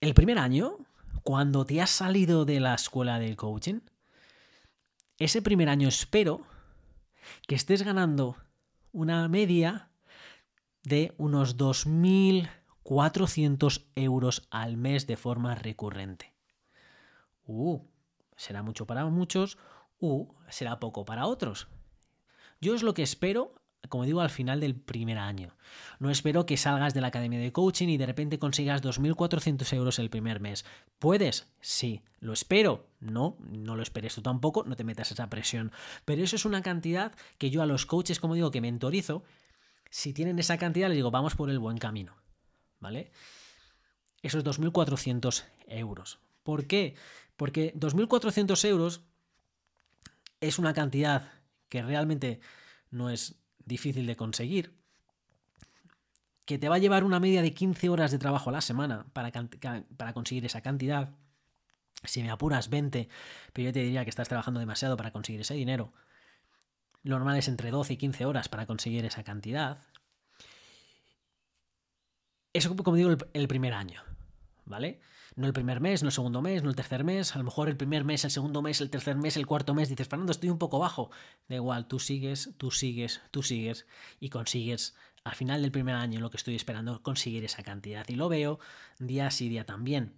El 0.01 0.15
primer 0.15 0.39
año, 0.39 0.77
cuando 1.23 1.65
te 1.65 1.81
has 1.81 1.91
salido 1.91 2.45
de 2.45 2.61
la 2.61 2.75
escuela 2.75 3.19
de 3.19 3.37
coaching, 3.37 3.81
ese 5.19 5.43
primer 5.43 5.69
año 5.69 5.89
espero 5.89 6.47
que 7.47 7.55
estés 7.55 7.83
ganando 7.83 8.37
una 8.93 9.29
media 9.29 9.91
de 10.83 11.15
unos 11.17 11.57
2.400 11.57 13.87
euros 13.95 14.47
al 14.51 14.77
mes 14.77 15.07
de 15.07 15.17
forma 15.17 15.55
recurrente. 15.55 16.35
Uh, 17.47 17.81
será 18.37 18.63
mucho 18.63 18.87
para 18.87 19.07
muchos, 19.07 19.57
uh, 20.01 20.27
será 20.49 20.81
poco 20.81 21.05
para 21.05 21.27
otros. 21.27 21.69
Yo 22.61 22.75
es 22.75 22.83
lo 22.83 22.95
que 22.95 23.03
espero 23.03 23.55
como 23.89 24.05
digo, 24.05 24.21
al 24.21 24.31
final 24.31 24.61
del 24.61 24.75
primer 24.75 25.19
año. 25.19 25.57
No 25.99 26.11
espero 26.11 26.47
que 26.47 26.57
salgas 26.57 26.95
de 26.95 27.01
la 27.01 27.09
academia 27.09 27.39
de 27.39 27.53
coaching 27.53 27.89
y 27.89 27.97
de 27.97 28.07
repente 28.07 28.39
consigas 28.39 28.83
2.400 28.83 29.73
euros 29.75 29.99
el 29.99 30.11
primer 30.11 30.41
mes. 30.41 30.65
¿Puedes? 30.99 31.53
Sí. 31.61 32.03
¿Lo 32.21 32.33
espero? 32.33 32.89
No, 33.01 33.37
no 33.41 33.77
lo 33.77 33.83
esperes 33.83 34.15
tú 34.15 34.23
tampoco, 34.23 34.65
no 34.65 34.77
te 34.77 34.85
metas 34.85 35.13
esa 35.13 35.29
presión. 35.29 35.73
Pero 36.05 36.23
eso 36.23 36.37
es 36.37 36.45
una 36.45 36.63
cantidad 36.63 37.13
que 37.39 37.51
yo 37.51 37.63
a 37.63 37.67
los 37.67 37.87
coaches, 37.87 38.21
como 38.21 38.35
digo, 38.35 38.51
que 38.51 38.61
mentorizo, 38.61 39.25
si 39.91 40.13
tienen 40.13 40.39
esa 40.39 40.59
cantidad, 40.59 40.89
les 40.89 40.97
digo, 40.97 41.11
vamos 41.11 41.35
por 41.35 41.51
el 41.51 41.59
buen 41.59 41.79
camino. 41.79 42.17
¿Vale? 42.81 43.11
Esos 44.23 44.45
2.400 44.45 45.45
euros. 45.69 46.19
¿Por 46.43 46.67
qué? 46.67 46.95
Porque 47.37 47.75
2.400 47.75 48.65
euros 48.69 49.03
es 50.41 50.59
una 50.59 50.75
cantidad 50.75 51.33
que 51.69 51.83
realmente 51.83 52.41
no 52.91 53.11
es 53.11 53.37
difícil 53.67 54.07
de 54.07 54.17
conseguir, 54.17 54.75
que 56.45 56.59
te 56.59 56.69
va 56.69 56.77
a 56.77 56.79
llevar 56.79 57.05
una 57.05 57.21
media 57.21 57.43
de 57.43 57.55
15 57.55 57.89
horas 57.89 58.11
de 58.11 58.19
trabajo 58.19 58.51
a 58.51 58.53
la 58.53 58.61
semana 58.61 59.07
para, 59.13 59.33
para 59.97 60.13
conseguir 60.13 60.45
esa 60.45 60.61
cantidad. 60.61 61.15
Si 62.05 62.23
me 62.23 62.31
apuras 62.31 62.69
20, 62.69 63.09
pero 63.53 63.67
yo 63.67 63.73
te 63.73 63.81
diría 63.81 64.05
que 64.05 64.11
estás 64.11 64.29
trabajando 64.29 64.61
demasiado 64.61 64.97
para 64.97 65.11
conseguir 65.11 65.41
ese 65.41 65.55
dinero. 65.55 65.93
Lo 67.03 67.17
normal 67.17 67.37
es 67.37 67.49
entre 67.49 67.71
12 67.71 67.95
y 67.95 67.97
15 67.97 68.27
horas 68.27 68.49
para 68.49 68.67
conseguir 68.67 69.05
esa 69.05 69.25
cantidad. 69.25 69.79
Eso, 72.53 72.77
como 72.77 72.97
digo, 72.97 73.17
el 73.33 73.49
primer 73.49 73.75
año, 73.75 74.03
¿vale? 74.67 75.01
No 75.37 75.47
el 75.47 75.53
primer 75.53 75.81
mes, 75.81 76.03
no 76.03 76.09
el 76.09 76.13
segundo 76.13 76.43
mes, 76.43 76.63
no 76.63 76.71
el 76.71 76.77
tercer 76.77 77.05
mes, 77.05 77.35
a 77.35 77.39
lo 77.39 77.45
mejor 77.45 77.69
el 77.69 77.77
primer 77.77 78.05
mes, 78.05 78.25
el 78.25 78.31
segundo 78.31 78.63
mes, 78.63 78.81
el 78.81 78.91
tercer 78.91 79.17
mes, 79.17 79.37
el 79.37 79.47
cuarto 79.47 79.75
mes, 79.75 79.89
dices, 79.89 80.09
Fernando, 80.09 80.33
estoy 80.33 80.51
un 80.51 80.59
poco 80.59 80.79
bajo. 80.79 81.11
Da 81.49 81.57
igual, 81.57 81.87
tú 81.87 81.99
sigues, 81.99 82.51
tú 82.57 82.71
sigues, 82.71 83.21
tú 83.31 83.43
sigues 83.43 83.87
y 84.21 84.31
consigues 84.31 84.95
al 85.25 85.35
final 85.35 85.63
del 85.63 85.73
primer 85.73 85.95
año 85.95 86.21
lo 86.21 86.31
que 86.31 86.37
estoy 86.37 86.55
esperando, 86.55 87.03
conseguir 87.03 87.45
esa 87.45 87.63
cantidad. 87.63 88.07
Y 88.09 88.15
lo 88.15 88.29
veo 88.29 88.61
día 88.99 89.31
sí 89.31 89.49
día 89.49 89.65
también. 89.65 90.15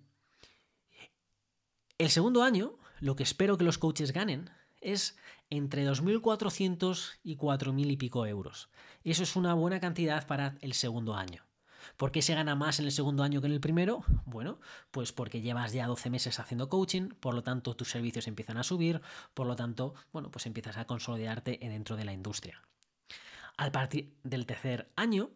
El 1.99 2.11
segundo 2.11 2.43
año, 2.43 2.79
lo 3.01 3.17
que 3.17 3.23
espero 3.23 3.57
que 3.57 3.65
los 3.65 3.79
coaches 3.79 4.13
ganen 4.13 4.51
es 4.81 5.17
entre 5.49 5.89
2.400 5.89 7.19
y 7.23 7.37
4.000 7.37 7.91
y 7.93 7.97
pico 7.97 8.27
euros. 8.27 8.69
Eso 9.05 9.23
es 9.23 9.37
una 9.37 9.55
buena 9.55 9.81
cantidad 9.81 10.27
para 10.27 10.57
el 10.61 10.75
segundo 10.75 11.15
año. 11.15 11.43
¿Por 11.97 12.13
qué 12.13 12.23
se 12.23 12.35
gana 12.35 12.55
más 12.55 12.79
en 12.79 12.87
el 12.87 12.93
segundo 12.93 13.23
año 13.23 13.41
que 13.41 13.47
en 13.47 13.53
el 13.53 13.61
primero? 13.61 14.05
Bueno, 14.25 14.61
pues 14.91 15.13
porque 15.13 15.41
llevas 15.41 15.73
ya 15.73 15.87
12 15.87 16.11
meses 16.11 16.39
haciendo 16.39 16.69
coaching, 16.69 17.11
por 17.21 17.35
lo 17.35 17.43
tanto 17.43 17.77
tus 17.77 17.91
servicios 17.91 18.27
empiezan 18.27 18.59
a 18.59 18.63
subir, 18.63 19.01
por 19.35 19.47
lo 19.47 19.57
tanto, 19.57 19.95
bueno, 20.13 20.31
pues 20.31 20.47
empiezas 20.47 20.77
a 20.77 20.87
consolidarte 20.87 21.59
dentro 21.61 21.97
de 21.97 22.05
la 22.05 22.13
industria. 22.13 22.63
Al 23.57 23.73
partir 23.73 24.15
del 24.23 24.47
tercer 24.47 24.93
año, 24.97 25.31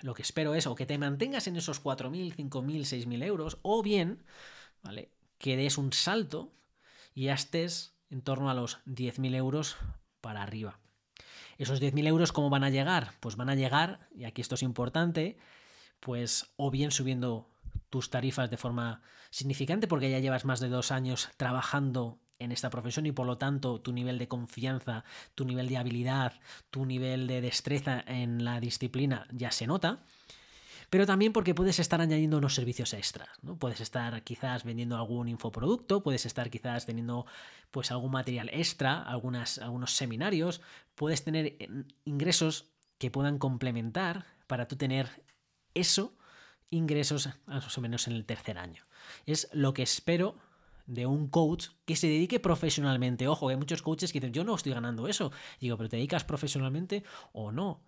lo 0.00 0.14
que 0.14 0.22
espero 0.22 0.54
es 0.54 0.66
o 0.66 0.74
que 0.74 0.86
te 0.86 0.98
mantengas 0.98 1.46
en 1.46 1.56
esos 1.56 1.82
4.000, 1.82 2.34
5.000, 2.34 3.06
6.000 3.06 3.24
euros, 3.24 3.58
o 3.62 3.82
bien, 3.82 4.22
¿vale? 4.82 5.10
Que 5.38 5.56
des 5.56 5.78
un 5.78 5.92
salto 5.92 6.52
y 7.14 7.24
ya 7.24 7.34
estés 7.34 7.94
en 8.10 8.22
torno 8.22 8.50
a 8.50 8.54
los 8.54 8.78
10.000 8.86 9.34
euros 9.34 9.76
para 10.20 10.42
arriba. 10.42 10.78
Esos 11.58 11.80
10.000 11.80 12.06
euros, 12.06 12.32
¿cómo 12.32 12.50
van 12.50 12.64
a 12.64 12.70
llegar? 12.70 13.12
Pues 13.20 13.36
van 13.36 13.48
a 13.48 13.54
llegar, 13.54 14.08
y 14.14 14.24
aquí 14.24 14.42
esto 14.42 14.54
es 14.54 14.62
importante, 14.62 15.38
pues 16.00 16.52
o 16.56 16.70
bien 16.70 16.90
subiendo 16.90 17.50
tus 17.90 18.10
tarifas 18.10 18.50
de 18.50 18.56
forma 18.56 19.02
significante 19.30 19.86
porque 19.86 20.10
ya 20.10 20.18
llevas 20.18 20.44
más 20.44 20.60
de 20.60 20.68
dos 20.68 20.92
años 20.92 21.28
trabajando 21.36 22.18
en 22.38 22.52
esta 22.52 22.70
profesión 22.70 23.06
y 23.06 23.12
por 23.12 23.26
lo 23.26 23.38
tanto 23.38 23.80
tu 23.80 23.92
nivel 23.92 24.18
de 24.18 24.28
confianza, 24.28 25.04
tu 25.34 25.44
nivel 25.44 25.68
de 25.68 25.78
habilidad, 25.78 26.34
tu 26.70 26.84
nivel 26.84 27.26
de 27.26 27.40
destreza 27.40 28.02
en 28.06 28.44
la 28.44 28.60
disciplina 28.60 29.26
ya 29.32 29.50
se 29.50 29.66
nota. 29.66 30.04
Pero 30.88 31.04
también 31.04 31.32
porque 31.32 31.54
puedes 31.54 31.80
estar 31.80 32.00
añadiendo 32.00 32.38
unos 32.38 32.54
servicios 32.54 32.92
extras, 32.92 33.28
¿no? 33.42 33.58
Puedes 33.58 33.80
estar 33.80 34.22
quizás 34.22 34.62
vendiendo 34.62 34.96
algún 34.96 35.28
infoproducto, 35.28 36.02
puedes 36.02 36.26
estar 36.26 36.48
quizás 36.48 36.86
teniendo 36.86 37.26
pues 37.72 37.90
algún 37.90 38.12
material 38.12 38.50
extra, 38.52 39.02
algunas, 39.02 39.58
algunos 39.58 39.96
seminarios, 39.96 40.60
puedes 40.94 41.24
tener 41.24 41.56
eh, 41.58 41.68
ingresos 42.04 42.70
que 42.98 43.10
puedan 43.10 43.38
complementar 43.38 44.26
para 44.46 44.68
tú 44.68 44.76
tener 44.76 45.24
eso, 45.80 46.14
ingresos 46.70 47.28
más 47.46 47.76
o 47.76 47.80
menos 47.80 48.06
en 48.06 48.14
el 48.14 48.24
tercer 48.24 48.58
año. 48.58 48.84
Es 49.26 49.48
lo 49.52 49.74
que 49.74 49.82
espero 49.82 50.36
de 50.86 51.06
un 51.06 51.28
coach 51.28 51.68
que 51.84 51.96
se 51.96 52.06
dedique 52.06 52.40
profesionalmente. 52.40 53.28
Ojo, 53.28 53.48
hay 53.48 53.56
muchos 53.56 53.82
coaches 53.82 54.12
que 54.12 54.20
dicen, 54.20 54.32
yo 54.32 54.44
no 54.44 54.54
estoy 54.54 54.72
ganando 54.72 55.08
eso. 55.08 55.32
Digo, 55.60 55.76
pero 55.76 55.88
¿te 55.88 55.96
dedicas 55.96 56.24
profesionalmente 56.24 57.04
o 57.32 57.52
no? 57.52 57.82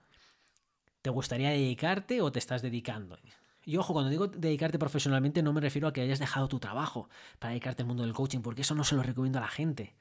¿Te 1.03 1.11
gustaría 1.11 1.51
dedicarte 1.51 2.21
o 2.21 2.33
te 2.33 2.39
estás 2.39 2.63
dedicando? 2.63 3.19
Y 3.65 3.77
ojo, 3.77 3.93
cuando 3.93 4.11
digo 4.11 4.27
dedicarte 4.27 4.79
profesionalmente 4.79 5.43
no 5.43 5.53
me 5.53 5.61
refiero 5.61 5.89
a 5.89 5.93
que 5.93 6.01
hayas 6.01 6.19
dejado 6.19 6.49
tu 6.49 6.59
trabajo 6.59 7.09
para 7.39 7.51
dedicarte 7.51 7.83
al 7.83 7.89
mundo 7.89 8.03
del 8.03 8.15
coaching, 8.15 8.41
porque 8.41 8.63
eso 8.63 8.75
no 8.75 8.85
se 8.85 8.97
lo 8.97 9.03
recomiendo 9.03 9.39
a 9.39 9.43
la 9.43 9.49
gente. 9.49 9.95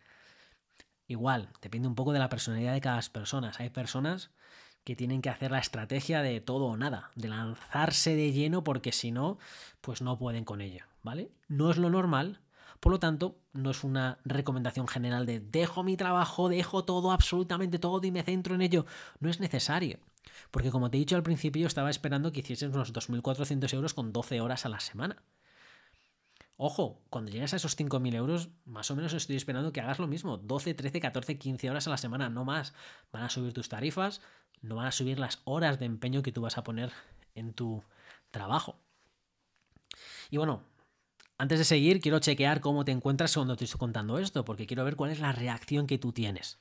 Igual, 1.08 1.50
depende 1.62 1.88
un 1.88 1.96
poco 1.96 2.14
de 2.14 2.20
la 2.20 2.30
personalidad 2.30 2.74
de 2.74 2.82
cada 2.82 3.02
persona. 3.02 3.52
Hay 3.60 3.70
personas 3.70 4.32
que 4.88 4.96
tienen 4.96 5.22
que 5.22 5.30
hacer 5.30 5.52
la 5.52 5.60
estrategia 5.60 6.22
de 6.22 6.40
todo 6.40 6.68
o 6.68 6.78
nada, 6.78 7.12
de 7.14 7.28
lanzarse 7.28 8.16
de 8.16 8.32
lleno 8.32 8.64
porque 8.64 8.94
si 8.94 9.12
no, 9.12 9.38
pues 9.82 10.02
no 10.02 10.18
pueden 10.18 10.46
con 10.46 10.62
ello, 10.62 10.86
¿vale? 11.04 11.30
No 11.50 11.70
es 11.72 11.76
lo 11.76 11.90
normal, 11.90 12.40
por 12.80 12.94
lo 12.94 12.98
tanto, 12.98 13.38
no 13.52 13.72
es 13.72 13.84
una 13.84 14.18
recomendación 14.24 14.88
general 14.88 15.26
de 15.26 15.42
dejo 15.42 15.84
mi 15.84 15.98
trabajo, 15.98 16.48
dejo 16.48 16.86
todo, 16.86 17.12
absolutamente 17.12 17.80
todo 17.80 18.08
y 18.08 18.12
me 18.12 18.24
centro 18.24 18.56
en 18.56 18.62
ello. 18.62 18.86
No 19.20 19.30
es 19.30 19.42
necesario. 19.42 20.00
Porque 20.52 20.72
como 20.72 20.90
te 20.90 20.96
he 20.96 21.00
dicho 21.00 21.18
al 21.18 21.24
principio, 21.24 21.68
estaba 21.68 21.90
esperando 21.90 22.32
que 22.32 22.40
hicieses 22.40 22.74
unos 22.74 22.94
2.400 22.94 23.74
euros 23.74 23.94
con 23.94 24.14
12 24.14 24.40
horas 24.40 24.66
a 24.66 24.70
la 24.70 24.80
semana. 24.80 25.22
Ojo, 26.60 27.04
cuando 27.12 27.32
llegues 27.32 27.54
a 27.54 27.58
esos 27.58 27.78
5.000 27.78 28.16
euros, 28.16 28.50
más 28.66 28.90
o 28.90 28.96
menos 28.96 29.14
estoy 29.14 29.36
esperando 29.36 29.72
que 29.72 29.80
hagas 29.80 30.00
lo 30.00 30.08
mismo. 30.08 30.38
12, 30.38 30.74
13, 30.74 31.00
14, 31.00 31.38
15 31.38 31.70
horas 31.70 31.86
a 31.88 31.92
la 31.92 31.98
semana, 31.98 32.30
no 32.30 32.46
más. 32.46 32.74
Van 33.12 33.24
a 33.24 33.30
subir 33.30 33.54
tus 33.54 33.70
tarifas, 33.70 34.22
no 34.62 34.76
van 34.76 34.88
a 34.88 34.92
subir 34.92 35.20
las 35.20 35.40
horas 35.46 35.80
de 35.80 35.86
empeño 35.86 36.24
que 36.24 36.32
tú 36.32 36.42
vas 36.42 36.58
a 36.58 36.64
poner 36.64 36.92
en 37.36 37.54
tu 37.54 37.84
trabajo. 38.32 38.80
Y 40.32 40.38
bueno, 40.38 40.64
antes 41.38 41.60
de 41.60 41.66
seguir, 41.66 42.02
quiero 42.02 42.20
chequear 42.20 42.60
cómo 42.60 42.84
te 42.84 42.92
encuentras 42.92 43.36
cuando 43.36 43.56
te 43.56 43.66
estoy 43.66 43.78
contando 43.78 44.18
esto, 44.18 44.44
porque 44.44 44.66
quiero 44.66 44.84
ver 44.84 44.96
cuál 44.96 45.12
es 45.12 45.20
la 45.20 45.32
reacción 45.34 45.86
que 45.86 46.00
tú 46.00 46.12
tienes. 46.12 46.60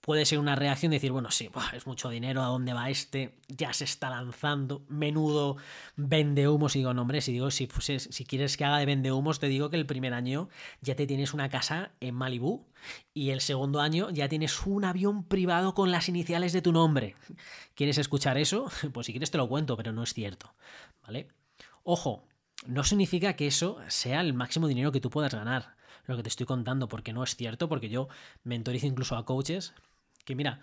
Puede 0.00 0.24
ser 0.24 0.38
una 0.38 0.56
reacción 0.56 0.90
de 0.90 0.96
decir, 0.96 1.12
bueno, 1.12 1.30
sí, 1.30 1.50
es 1.74 1.86
mucho 1.86 2.08
dinero, 2.08 2.42
¿a 2.42 2.46
dónde 2.46 2.72
va 2.72 2.88
este? 2.88 3.34
Ya 3.48 3.74
se 3.74 3.84
está 3.84 4.08
lanzando, 4.08 4.82
menudo 4.88 5.56
vende 5.96 6.48
humos. 6.48 6.74
Y 6.74 6.78
digo, 6.78 6.94
no, 6.94 7.02
hombre, 7.02 7.20
si 7.20 7.32
digo, 7.32 7.50
si, 7.50 7.68
si 7.98 8.24
quieres 8.24 8.56
que 8.56 8.64
haga 8.64 8.78
de 8.78 8.86
vende 8.86 9.12
humos, 9.12 9.40
te 9.40 9.48
digo 9.48 9.68
que 9.68 9.76
el 9.76 9.84
primer 9.84 10.14
año 10.14 10.48
ya 10.80 10.96
te 10.96 11.06
tienes 11.06 11.34
una 11.34 11.50
casa 11.50 11.90
en 12.00 12.14
Malibú 12.14 12.66
y 13.12 13.30
el 13.30 13.42
segundo 13.42 13.80
año 13.80 14.08
ya 14.10 14.28
tienes 14.28 14.66
un 14.66 14.84
avión 14.84 15.24
privado 15.24 15.74
con 15.74 15.90
las 15.90 16.08
iniciales 16.08 16.52
de 16.52 16.62
tu 16.62 16.72
nombre. 16.72 17.16
¿Quieres 17.74 17.98
escuchar 17.98 18.38
eso? 18.38 18.70
Pues 18.92 19.06
si 19.06 19.12
quieres 19.12 19.30
te 19.30 19.38
lo 19.38 19.48
cuento, 19.48 19.76
pero 19.76 19.92
no 19.92 20.02
es 20.02 20.14
cierto, 20.14 20.54
¿vale? 21.02 21.28
Ojo, 21.84 22.24
no 22.66 22.84
significa 22.84 23.34
que 23.34 23.46
eso 23.46 23.78
sea 23.88 24.20
el 24.20 24.34
máximo 24.34 24.66
dinero 24.66 24.92
que 24.92 25.00
tú 25.00 25.10
puedas 25.10 25.34
ganar, 25.34 25.76
lo 26.06 26.16
que 26.16 26.22
te 26.22 26.28
estoy 26.28 26.46
contando, 26.46 26.88
porque 26.88 27.12
no 27.12 27.22
es 27.22 27.36
cierto, 27.36 27.68
porque 27.68 27.88
yo 27.88 28.08
mentorizo 28.42 28.86
incluso 28.86 29.16
a 29.16 29.24
coaches 29.24 29.74
que 30.24 30.34
mira, 30.34 30.60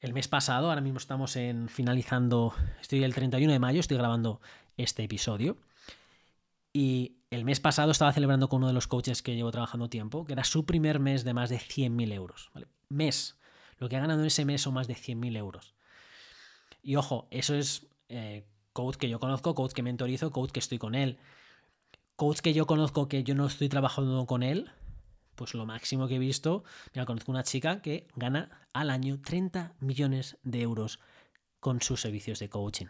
el 0.00 0.12
mes 0.12 0.28
pasado, 0.28 0.68
ahora 0.68 0.80
mismo 0.80 0.98
estamos 0.98 1.36
en 1.36 1.68
finalizando, 1.68 2.54
estoy 2.80 3.04
el 3.04 3.14
31 3.14 3.52
de 3.52 3.58
mayo, 3.58 3.80
estoy 3.80 3.96
grabando 3.96 4.40
este 4.76 5.04
episodio, 5.04 5.56
y 6.72 7.18
el 7.30 7.44
mes 7.44 7.60
pasado 7.60 7.90
estaba 7.90 8.12
celebrando 8.12 8.48
con 8.48 8.58
uno 8.58 8.68
de 8.68 8.72
los 8.72 8.86
coaches 8.86 9.22
que 9.22 9.34
llevo 9.34 9.50
trabajando 9.50 9.88
tiempo, 9.88 10.24
que 10.24 10.32
era 10.32 10.44
su 10.44 10.66
primer 10.66 10.98
mes 11.00 11.24
de 11.24 11.34
más 11.34 11.50
de 11.50 11.58
100.000 11.58 12.12
euros. 12.12 12.50
Mes. 12.88 13.38
Lo 13.78 13.88
que 13.88 13.96
ha 13.96 14.00
ganado 14.00 14.20
en 14.20 14.26
ese 14.26 14.44
mes 14.44 14.62
son 14.62 14.74
más 14.74 14.86
de 14.86 14.94
100.000 14.94 15.36
euros. 15.36 15.74
Y 16.82 16.96
ojo, 16.96 17.28
eso 17.30 17.54
es 17.54 17.86
eh, 18.08 18.44
coach 18.72 18.96
que 18.96 19.08
yo 19.08 19.20
conozco, 19.20 19.54
coach 19.54 19.72
que 19.72 19.82
mentorizo, 19.82 20.30
coach 20.30 20.50
que 20.50 20.60
estoy 20.60 20.78
con 20.78 20.94
él. 20.94 21.18
Coach 22.16 22.40
que 22.40 22.54
yo 22.54 22.66
conozco 22.66 23.08
que 23.08 23.24
yo 23.24 23.34
no 23.34 23.46
estoy 23.46 23.68
trabajando 23.68 24.26
con 24.26 24.42
él, 24.42 24.70
pues 25.34 25.54
lo 25.54 25.66
máximo 25.66 26.08
que 26.08 26.16
he 26.16 26.18
visto, 26.18 26.64
mira, 26.94 27.06
conozco 27.06 27.32
una 27.32 27.42
chica 27.42 27.80
que 27.82 28.06
gana 28.14 28.66
al 28.72 28.90
año 28.90 29.20
30 29.20 29.74
millones 29.80 30.38
de 30.42 30.62
euros 30.62 31.00
con 31.60 31.80
sus 31.80 32.00
servicios 32.00 32.38
de 32.38 32.48
coaching. 32.48 32.86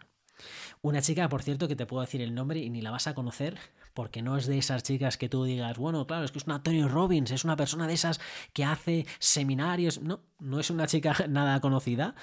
Una 0.81 1.01
chica, 1.01 1.29
por 1.29 1.43
cierto, 1.43 1.67
que 1.67 1.75
te 1.75 1.85
puedo 1.85 2.01
decir 2.01 2.21
el 2.21 2.33
nombre 2.33 2.59
y 2.59 2.69
ni 2.69 2.81
la 2.81 2.91
vas 2.91 3.07
a 3.07 3.13
conocer, 3.13 3.57
porque 3.93 4.21
no 4.21 4.37
es 4.37 4.47
de 4.47 4.57
esas 4.57 4.83
chicas 4.83 5.17
que 5.17 5.29
tú 5.29 5.43
digas, 5.43 5.77
bueno, 5.77 6.05
claro, 6.07 6.25
es 6.25 6.31
que 6.31 6.39
es 6.39 6.45
una 6.45 6.63
Tony 6.63 6.83
Robbins, 6.83 7.31
es 7.31 7.43
una 7.43 7.55
persona 7.55 7.87
de 7.87 7.93
esas 7.93 8.19
que 8.51 8.65
hace 8.65 9.05
seminarios. 9.19 10.01
No, 10.01 10.21
no 10.39 10.59
es 10.59 10.69
una 10.69 10.87
chica 10.87 11.15
nada 11.29 11.61
conocida. 11.61 12.15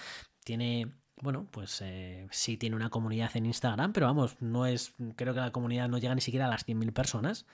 Tiene 0.45 1.01
bueno, 1.23 1.47
pues 1.51 1.81
eh, 1.83 2.27
sí 2.31 2.57
tiene 2.57 2.77
una 2.77 2.89
comunidad 2.91 3.31
en 3.37 3.47
Instagram, 3.47 3.93
pero 3.93 4.07
vamos, 4.07 4.37
no 4.41 4.67
es, 4.67 4.95
creo 5.17 5.35
que 5.35 5.41
la 5.41 5.53
comunidad 5.53 5.89
no 5.89 5.99
llega 5.99 6.15
ni 6.15 6.23
siquiera 6.23 6.47
a 6.47 6.51
las 6.51 6.67
100.000 6.67 6.93
personas. 6.93 7.47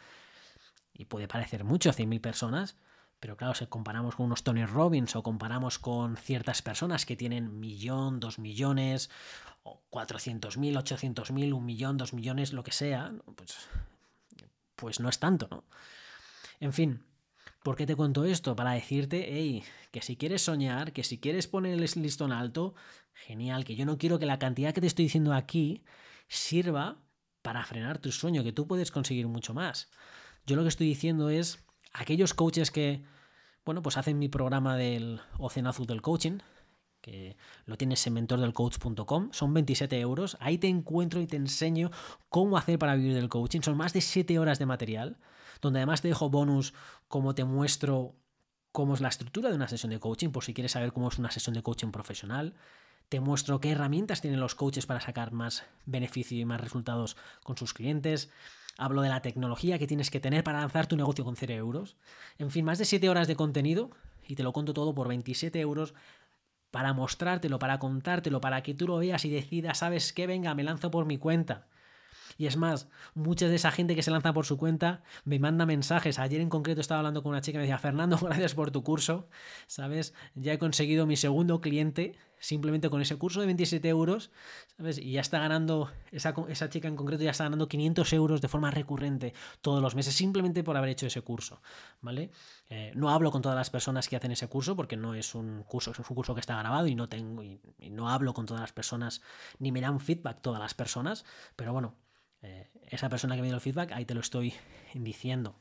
Y 0.96 1.04
puede 1.04 1.28
parecer 1.28 1.64
mucho 1.64 1.90
100.000 1.90 2.20
personas, 2.20 2.76
pero 3.20 3.36
claro, 3.36 3.54
si 3.54 3.66
comparamos 3.66 4.16
con 4.16 4.26
unos 4.26 4.44
Tony 4.44 4.64
Robbins 4.64 5.16
o 5.16 5.22
comparamos 5.22 5.78
con 5.78 6.16
ciertas 6.16 6.62
personas 6.62 7.06
que 7.06 7.16
tienen 7.16 7.60
millón, 7.60 8.20
dos 8.20 8.38
millones, 8.38 9.10
o 9.62 9.82
400.000, 9.90 10.76
800.000, 10.76 11.52
un 11.52 11.64
millón, 11.64 11.96
dos 11.96 12.12
millones, 12.12 12.52
lo 12.52 12.62
que 12.62 12.72
sea, 12.72 13.12
pues, 13.34 13.68
pues 14.74 15.00
no 15.00 15.08
es 15.08 15.18
tanto, 15.18 15.48
¿no? 15.50 15.64
En 16.60 16.72
fin, 16.72 17.02
¿Por 17.66 17.74
qué 17.74 17.84
te 17.84 17.96
cuento 17.96 18.24
esto? 18.24 18.54
Para 18.54 18.74
decirte, 18.74 19.26
hey, 19.28 19.64
que 19.90 20.00
si 20.00 20.16
quieres 20.16 20.42
soñar, 20.42 20.92
que 20.92 21.02
si 21.02 21.18
quieres 21.18 21.48
poner 21.48 21.72
el 21.72 21.80
listón 21.80 22.30
alto, 22.30 22.76
genial, 23.12 23.64
que 23.64 23.74
yo 23.74 23.84
no 23.84 23.98
quiero 23.98 24.20
que 24.20 24.24
la 24.24 24.38
cantidad 24.38 24.72
que 24.72 24.80
te 24.80 24.86
estoy 24.86 25.06
diciendo 25.06 25.34
aquí 25.34 25.82
sirva 26.28 27.00
para 27.42 27.64
frenar 27.64 27.98
tu 27.98 28.12
sueño, 28.12 28.44
que 28.44 28.52
tú 28.52 28.68
puedes 28.68 28.92
conseguir 28.92 29.26
mucho 29.26 29.52
más. 29.52 29.90
Yo 30.46 30.56
lo 30.56 30.62
que 30.62 30.68
estoy 30.68 30.86
diciendo 30.86 31.30
es, 31.30 31.64
aquellos 31.92 32.34
coaches 32.34 32.70
que, 32.70 33.02
bueno, 33.64 33.82
pues 33.82 33.96
hacen 33.96 34.18
mi 34.18 34.28
programa 34.28 34.76
del 34.76 35.20
Océano 35.38 35.70
Azul 35.70 35.86
del 35.86 36.02
Coaching, 36.02 36.38
que 37.00 37.36
lo 37.66 37.76
tienes 37.76 38.06
en 38.06 38.14
mentordelcoach.com, 38.14 39.30
son 39.32 39.54
27 39.54 40.00
euros, 40.00 40.36
ahí 40.40 40.58
te 40.58 40.68
encuentro 40.68 41.20
y 41.20 41.26
te 41.26 41.36
enseño 41.36 41.90
cómo 42.28 42.56
hacer 42.56 42.78
para 42.78 42.96
vivir 42.96 43.14
del 43.14 43.28
coaching, 43.28 43.60
son 43.60 43.76
más 43.76 43.92
de 43.92 44.00
7 44.00 44.38
horas 44.38 44.58
de 44.58 44.66
material 44.66 45.18
donde 45.60 45.80
además 45.80 46.02
te 46.02 46.08
dejo 46.08 46.30
bonus 46.30 46.74
como 47.08 47.34
te 47.34 47.44
muestro 47.44 48.14
cómo 48.72 48.94
es 48.94 49.00
la 49.00 49.08
estructura 49.08 49.48
de 49.48 49.56
una 49.56 49.68
sesión 49.68 49.90
de 49.90 50.00
coaching, 50.00 50.30
por 50.30 50.44
si 50.44 50.52
quieres 50.52 50.72
saber 50.72 50.92
cómo 50.92 51.08
es 51.08 51.18
una 51.18 51.30
sesión 51.30 51.54
de 51.54 51.62
coaching 51.62 51.90
profesional. 51.90 52.54
Te 53.08 53.20
muestro 53.20 53.60
qué 53.60 53.70
herramientas 53.70 54.20
tienen 54.20 54.40
los 54.40 54.54
coaches 54.54 54.84
para 54.84 55.00
sacar 55.00 55.32
más 55.32 55.64
beneficio 55.86 56.38
y 56.38 56.44
más 56.44 56.60
resultados 56.60 57.16
con 57.42 57.56
sus 57.56 57.72
clientes. 57.72 58.30
Hablo 58.78 59.02
de 59.02 59.08
la 59.08 59.22
tecnología 59.22 59.78
que 59.78 59.86
tienes 59.86 60.10
que 60.10 60.20
tener 60.20 60.44
para 60.44 60.60
lanzar 60.60 60.86
tu 60.86 60.96
negocio 60.96 61.24
con 61.24 61.36
0 61.36 61.54
euros. 61.54 61.96
En 62.38 62.50
fin, 62.50 62.64
más 62.64 62.78
de 62.78 62.84
7 62.84 63.08
horas 63.08 63.28
de 63.28 63.36
contenido 63.36 63.90
y 64.26 64.34
te 64.34 64.42
lo 64.42 64.52
cuento 64.52 64.74
todo 64.74 64.94
por 64.94 65.08
27 65.08 65.58
euros 65.60 65.94
para 66.70 66.92
mostrártelo, 66.92 67.58
para 67.58 67.78
contártelo, 67.78 68.40
para 68.40 68.62
que 68.62 68.74
tú 68.74 68.86
lo 68.86 68.98
veas 68.98 69.24
y 69.24 69.30
decidas, 69.30 69.78
sabes 69.78 70.12
qué, 70.12 70.26
venga, 70.26 70.54
me 70.54 70.64
lanzo 70.64 70.90
por 70.90 71.06
mi 71.06 71.16
cuenta. 71.16 71.66
Y 72.38 72.46
es 72.46 72.56
más, 72.56 72.88
mucha 73.14 73.48
de 73.48 73.56
esa 73.56 73.70
gente 73.70 73.94
que 73.94 74.02
se 74.02 74.10
lanza 74.10 74.32
por 74.32 74.46
su 74.46 74.56
cuenta 74.58 75.02
me 75.24 75.38
manda 75.38 75.66
mensajes. 75.66 76.18
Ayer 76.18 76.40
en 76.40 76.48
concreto 76.48 76.80
estaba 76.80 77.00
hablando 77.00 77.22
con 77.22 77.30
una 77.30 77.40
chica 77.40 77.56
y 77.56 77.60
me 77.60 77.62
decía, 77.62 77.78
Fernando, 77.78 78.18
gracias 78.22 78.54
por 78.54 78.70
tu 78.70 78.82
curso. 78.82 79.28
¿Sabes? 79.66 80.14
Ya 80.34 80.52
he 80.52 80.58
conseguido 80.58 81.06
mi 81.06 81.16
segundo 81.16 81.60
cliente 81.60 82.16
simplemente 82.38 82.90
con 82.90 83.00
ese 83.00 83.16
curso 83.16 83.40
de 83.40 83.46
27 83.46 83.88
euros, 83.88 84.30
¿sabes? 84.76 84.98
Y 84.98 85.12
ya 85.12 85.20
está 85.20 85.38
ganando, 85.38 85.90
esa, 86.12 86.34
esa 86.48 86.68
chica 86.68 86.88
en 86.88 86.96
concreto 86.96 87.24
ya 87.24 87.30
está 87.30 87.44
ganando 87.44 87.68
500 87.68 88.12
euros 88.12 88.40
de 88.40 88.48
forma 88.48 88.70
recurrente 88.70 89.34
todos 89.60 89.82
los 89.82 89.94
meses 89.94 90.14
simplemente 90.14 90.62
por 90.62 90.76
haber 90.76 90.90
hecho 90.90 91.06
ese 91.06 91.22
curso, 91.22 91.60
¿vale? 92.00 92.30
Eh, 92.68 92.92
no 92.94 93.10
hablo 93.10 93.30
con 93.30 93.42
todas 93.42 93.56
las 93.56 93.70
personas 93.70 94.08
que 94.08 94.16
hacen 94.16 94.32
ese 94.32 94.48
curso 94.48 94.76
porque 94.76 94.96
no 94.96 95.14
es 95.14 95.34
un 95.34 95.62
curso, 95.62 95.92
es 95.92 95.98
un 95.98 96.04
curso 96.04 96.34
que 96.34 96.40
está 96.40 96.58
grabado 96.58 96.86
y 96.86 96.94
no 96.94 97.08
tengo, 97.08 97.42
y 97.42 97.60
no 97.90 98.10
hablo 98.10 98.34
con 98.34 98.46
todas 98.46 98.60
las 98.60 98.72
personas, 98.72 99.22
ni 99.58 99.72
me 99.72 99.80
dan 99.80 100.00
feedback 100.00 100.40
todas 100.42 100.60
las 100.60 100.74
personas, 100.74 101.24
pero 101.56 101.72
bueno, 101.72 101.94
eh, 102.42 102.70
esa 102.88 103.08
persona 103.08 103.36
que 103.36 103.42
me 103.42 103.48
dio 103.48 103.54
el 103.54 103.60
feedback, 103.60 103.92
ahí 103.92 104.04
te 104.04 104.14
lo 104.14 104.20
estoy 104.20 104.54
diciendo. 104.94 105.58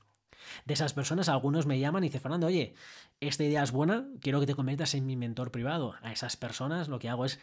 De 0.66 0.74
esas 0.74 0.94
personas, 0.94 1.30
algunos 1.30 1.66
me 1.66 1.80
llaman 1.80 2.04
y 2.04 2.08
dicen, 2.08 2.22
Fernando, 2.22 2.48
oye, 2.48 2.76
esta 3.20 3.44
idea 3.44 3.64
es 3.64 3.72
buena, 3.72 4.08
quiero 4.22 4.40
que 4.40 4.46
te 4.46 4.56
conviertas 4.56 4.94
en 4.94 5.06
mi 5.06 5.16
mentor 5.16 5.52
privado. 5.52 5.96
A 6.02 6.12
esas 6.12 6.38
personas 6.38 6.88
lo 6.88 7.00
que 7.00 7.10
hago 7.10 7.26
es, 7.26 7.40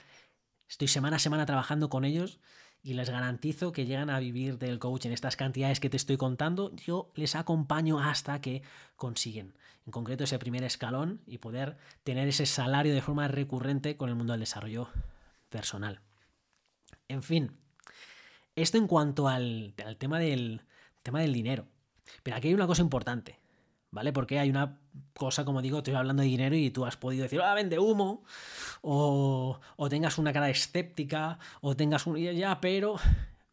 estoy 0.69 0.89
semana 0.89 1.17
a 1.17 1.21
semana 1.21 1.47
trabajando 1.47 1.89
con 1.89 2.05
ellos 2.05 2.39
y 2.83 2.95
les 2.95 3.11
garantizo 3.11 3.73
que 3.73 3.87
llegan 3.87 4.11
a 4.11 4.19
vivir 4.19 4.59
del 4.59 4.79
coach 4.79 5.07
en 5.07 5.13
estas 5.13 5.37
cantidades 5.37 5.81
que 5.81 5.91
te 5.91 5.97
estoy 5.97 6.17
contando. 6.17 6.75
Yo 6.77 7.13
les 7.15 7.37
acompaño 7.37 8.01
hasta 8.01 8.41
que 8.41 8.63
consiguen, 8.97 9.55
en 9.87 9.93
concreto, 9.93 10.25
ese 10.25 10.39
primer 10.39 10.65
escalón 10.65 11.23
y 11.27 11.39
poder 11.39 11.77
tener 12.05 12.29
ese 12.29 12.47
salario 12.47 12.95
de 12.95 13.03
forma 13.03 13.29
recurrente 13.29 13.97
con 13.97 14.09
el 14.09 14.15
mundo 14.15 14.33
del 14.33 14.41
desarrollo 14.41 14.89
personal. 15.49 16.01
En 17.09 17.23
fin, 17.23 17.57
esto 18.57 18.79
en 18.79 18.87
cuanto 18.87 19.29
al, 19.29 19.75
al 19.85 19.97
tema, 19.97 20.19
del, 20.19 20.63
tema 21.03 21.21
del 21.21 21.33
dinero. 21.33 21.67
Pero 22.23 22.37
aquí 22.37 22.49
hay 22.49 22.55
una 22.55 22.67
cosa 22.67 22.83
importante, 22.83 23.39
¿vale? 23.91 24.13
Porque 24.13 24.39
hay 24.39 24.51
una 24.51 24.79
cosa, 25.15 25.45
como 25.45 25.63
digo, 25.63 25.79
estoy 25.79 25.95
hablando 25.95 26.23
de 26.23 26.29
dinero 26.29 26.57
y 26.57 26.71
tú 26.71 26.85
has 26.85 26.97
podido 26.97 27.23
decir, 27.23 27.41
ah, 27.41 27.55
vende 27.55 27.79
humo, 27.79 28.25
o, 28.83 29.61
o 29.77 29.89
tengas 29.89 30.19
una 30.19 30.33
cara 30.33 30.51
escéptica, 30.51 31.39
o 31.61 31.77
tengas 31.77 32.07
un... 32.07 32.17
Ya, 32.17 32.61
pero... 32.61 32.97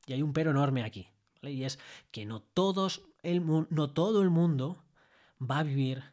Y 0.06 0.13
hay 0.13 0.24
un 0.24 0.34
pero 0.34 0.51
enorme 0.51 0.84
aquí, 0.84 1.08
¿vale? 1.41 1.53
Y 1.53 1.63
es 1.63 1.77
que 2.10 2.25
no, 2.25 2.41
todos 2.41 3.03
el, 3.22 3.46
no 3.46 3.89
todo 3.91 4.22
el 4.22 4.29
mundo 4.29 4.84
va 5.39 5.60
a 5.60 5.63
vivir 5.63 6.03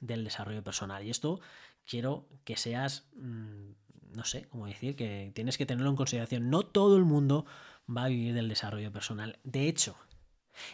del 0.00 0.24
desarrollo 0.24 0.62
personal. 0.62 1.04
Y 1.04 1.10
esto 1.10 1.40
quiero 1.84 2.28
que 2.44 2.56
seas, 2.56 3.08
mm, 3.16 3.70
no 4.14 4.24
sé 4.24 4.48
cómo 4.48 4.66
decir, 4.66 4.96
que 4.96 5.32
tienes 5.34 5.58
que 5.58 5.66
tenerlo 5.66 5.90
en 5.90 5.96
consideración. 5.96 6.50
No 6.50 6.62
todo 6.62 6.96
el 6.96 7.04
mundo 7.04 7.46
va 7.88 8.04
a 8.04 8.08
vivir 8.08 8.34
del 8.34 8.48
desarrollo 8.48 8.92
personal. 8.92 9.38
De 9.44 9.68
hecho, 9.68 9.96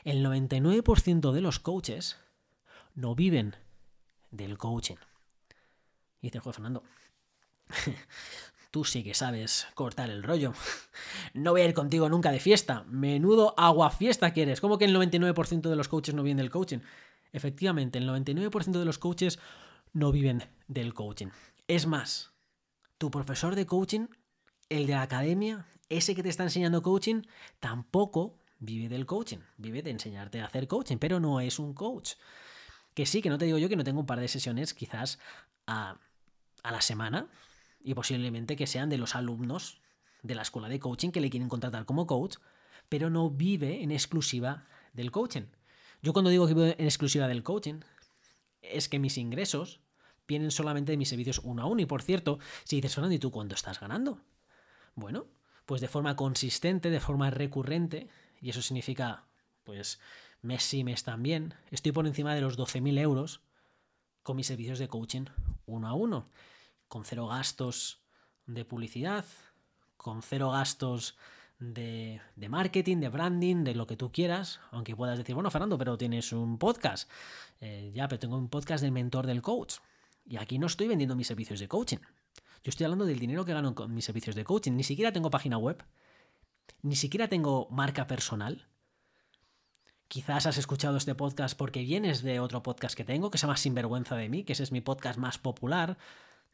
el 0.05 0.25
99% 0.25 1.33
de 1.33 1.41
los 1.41 1.59
coaches 1.59 2.17
no 2.95 3.15
viven 3.15 3.57
del 4.31 4.59
coaching. 4.59 4.97
Y 6.21 6.29
dice, 6.29 6.41
Juan 6.41 6.55
Fernando, 6.55 6.83
tú 8.71 8.85
sí 8.85 9.03
que 9.03 9.15
sabes 9.15 9.67
cortar 9.75 10.11
el 10.11 10.23
rollo. 10.23 10.53
No 11.35 11.53
voy 11.53 11.63
a 11.63 11.67
ir 11.67 11.75
contigo 11.75 12.09
nunca 12.09 12.31
de 12.31 12.41
fiesta. 12.41 12.85
Menudo 12.85 13.55
agua 13.57 13.91
fiesta 13.91 14.33
quieres. 14.33 14.61
¿Cómo 14.61 14.79
que 14.79 14.85
el 14.85 14.95
99% 14.95 15.69
de 15.69 15.77
los 15.77 15.89
coaches 15.89 16.15
no 16.15 16.23
viven 16.23 16.39
del 16.39 16.51
coaching? 16.51 16.79
Efectivamente, 17.33 17.99
el 17.99 18.09
99% 18.09 18.79
de 18.79 18.85
los 18.85 18.99
coaches 18.99 19.39
no 19.93 20.13
viven 20.13 20.45
del 20.69 20.95
coaching. 20.95 21.29
Es 21.69 21.87
más, 21.87 22.33
tu 22.99 23.11
profesor 23.11 23.55
de 23.55 23.67
coaching, 23.67 24.07
el 24.69 24.87
de 24.87 24.93
la 24.93 25.03
academia, 25.03 25.67
ese 25.97 26.15
que 26.15 26.23
te 26.23 26.29
está 26.29 26.43
enseñando 26.43 26.83
coaching, 26.83 27.23
tampoco 27.61 28.39
vive 28.59 28.89
del 28.89 29.07
coaching, 29.07 29.39
vive 29.59 29.83
de 29.83 29.91
enseñarte 29.91 30.41
a 30.41 30.47
hacer 30.47 30.69
coaching, 30.69 30.99
pero 30.99 31.21
no 31.21 31.41
es 31.41 31.59
un 31.59 31.75
coach. 31.75 32.13
Que 32.95 33.07
sí, 33.07 33.23
que 33.23 33.31
no 33.31 33.39
te 33.39 33.45
digo 33.45 33.59
yo 33.59 33.69
que 33.69 33.77
no 33.77 33.85
tengo 33.85 34.01
un 34.01 34.07
par 34.07 34.21
de 34.21 34.29
sesiones 34.29 34.75
quizás 34.75 35.19
a, 35.67 35.99
la 36.63 36.81
semana 36.81 37.29
y 37.83 37.95
posiblemente 37.95 38.55
que 38.55 38.67
sean 38.67 38.89
de 38.89 38.99
los 38.99 39.17
alumnos 39.17 39.81
de 40.23 40.35
la 40.35 40.43
escuela 40.43 40.69
de 40.69 40.79
coaching 40.79 41.11
que 41.11 41.21
le 41.21 41.31
quieren 41.31 41.49
contratar 41.49 41.85
como 41.85 42.07
coach, 42.07 42.37
pero 42.89 43.11
no 43.11 43.31
vive 43.31 43.83
en 43.83 43.91
exclusiva 43.91 44.67
del 44.93 45.11
coaching. 45.11 45.47
Yo 46.03 46.13
cuando 46.13 46.31
digo 46.31 46.47
que 46.47 46.55
vivo 46.55 46.67
en 46.67 46.85
exclusiva 46.85 47.27
del 47.27 47.43
coaching, 47.43 47.81
es 48.61 48.89
que 48.89 49.01
mis 49.01 49.19
ingresos 49.19 49.81
vienen 50.29 50.51
solamente 50.51 50.93
de 50.93 50.99
mis 50.99 51.09
servicios 51.09 51.41
uno 51.43 51.63
a 51.63 51.67
uno. 51.67 51.83
Y 51.83 51.87
por 51.87 52.03
cierto, 52.03 52.39
si 52.65 52.77
dices, 52.77 52.95
Fernando, 52.95 53.17
¿y 53.17 53.19
tú 53.19 53.33
cuánto 53.33 53.55
estás 53.55 53.81
ganando? 53.81 54.21
Bueno, 54.95 55.27
pues 55.73 55.81
de 55.81 55.89
forma 55.89 56.17
consistente, 56.17 56.91
de 56.91 57.01
forma 57.01 57.31
recurrente, 57.31 58.07
y 58.43 58.51
eso 58.51 58.61
significa, 58.61 59.25
pues, 59.65 60.01
mes 60.43 60.75
y 60.75 60.85
mes 60.85 61.03
también, 61.03 61.55
estoy 61.71 61.93
por 61.93 62.07
encima 62.07 62.35
de 62.35 62.43
los 62.43 62.59
12.000 62.59 62.99
euros 62.99 63.41
con 64.23 64.37
mis 64.37 64.49
servicios 64.49 64.79
de 64.79 64.89
coaching 64.89 65.25
uno 65.65 65.89
a 65.89 65.95
uno, 65.95 66.29
con 66.89 67.07
cero 67.07 67.27
gastos 67.27 68.03
de 68.45 68.67
publicidad, 68.67 69.25
con 69.97 70.21
cero 70.21 70.51
gastos 70.51 71.17
de, 71.59 72.21
de, 72.37 72.49
marketing, 72.51 72.99
de 72.99 73.09
branding, 73.09 73.65
de 73.65 73.75
lo 73.75 73.87
que 73.87 73.97
tú 73.97 74.13
quieras, 74.13 74.61
aunque 74.73 74.95
puedas 74.95 75.17
decir, 75.17 75.35
bueno, 75.35 75.51
Fernando, 75.51 75.79
pero 75.79 75.97
tienes 75.97 76.35
un 76.35 76.59
podcast. 76.59 77.11
Eh, 77.61 77.93
ya, 77.95 78.09
pero 78.09 78.19
tengo 78.19 78.37
un 78.37 78.51
podcast 78.51 78.83
del 78.83 78.93
mentor 78.93 79.27
del 79.27 79.41
coach. 79.41 79.77
Y 80.27 80.37
aquí 80.37 80.59
no 80.59 80.67
estoy 80.67 80.89
vendiendo 80.89 81.17
mis 81.17 81.29
servicios 81.29 81.61
de 81.61 81.69
coaching. 81.69 82.01
Yo 82.63 82.71
estoy 82.71 82.85
hablando 82.85 83.07
del 83.07 83.19
dinero 83.19 83.45
que 83.45 83.55
gano 83.55 83.75
con 83.75 83.93
mis 83.93 84.05
servicios 84.05 84.37
de 84.37 84.45
coaching. 84.45 84.73
Ni 84.73 84.85
siquiera 84.85 85.13
tengo 85.13 85.31
página 85.31 85.59
web. 85.59 85.85
Ni 86.83 86.95
siquiera 86.95 87.27
tengo 87.27 87.69
marca 87.71 88.07
personal. 88.07 88.69
Quizás 90.07 90.47
has 90.47 90.59
escuchado 90.59 90.97
este 90.97 91.17
podcast 91.17 91.59
porque 91.59 91.83
vienes 91.83 92.23
de 92.23 92.39
otro 92.39 92.63
podcast 92.63 92.95
que 92.95 93.05
tengo, 93.05 93.31
que 93.31 93.39
se 93.39 93.47
llama 93.47 93.57
Sinvergüenza 93.57 94.15
de 94.15 94.29
mí, 94.29 94.45
que 94.45 94.53
ese 94.53 94.63
es 94.63 94.71
mi 94.71 94.81
podcast 94.81 95.19
más 95.19 95.39
popular, 95.39 95.99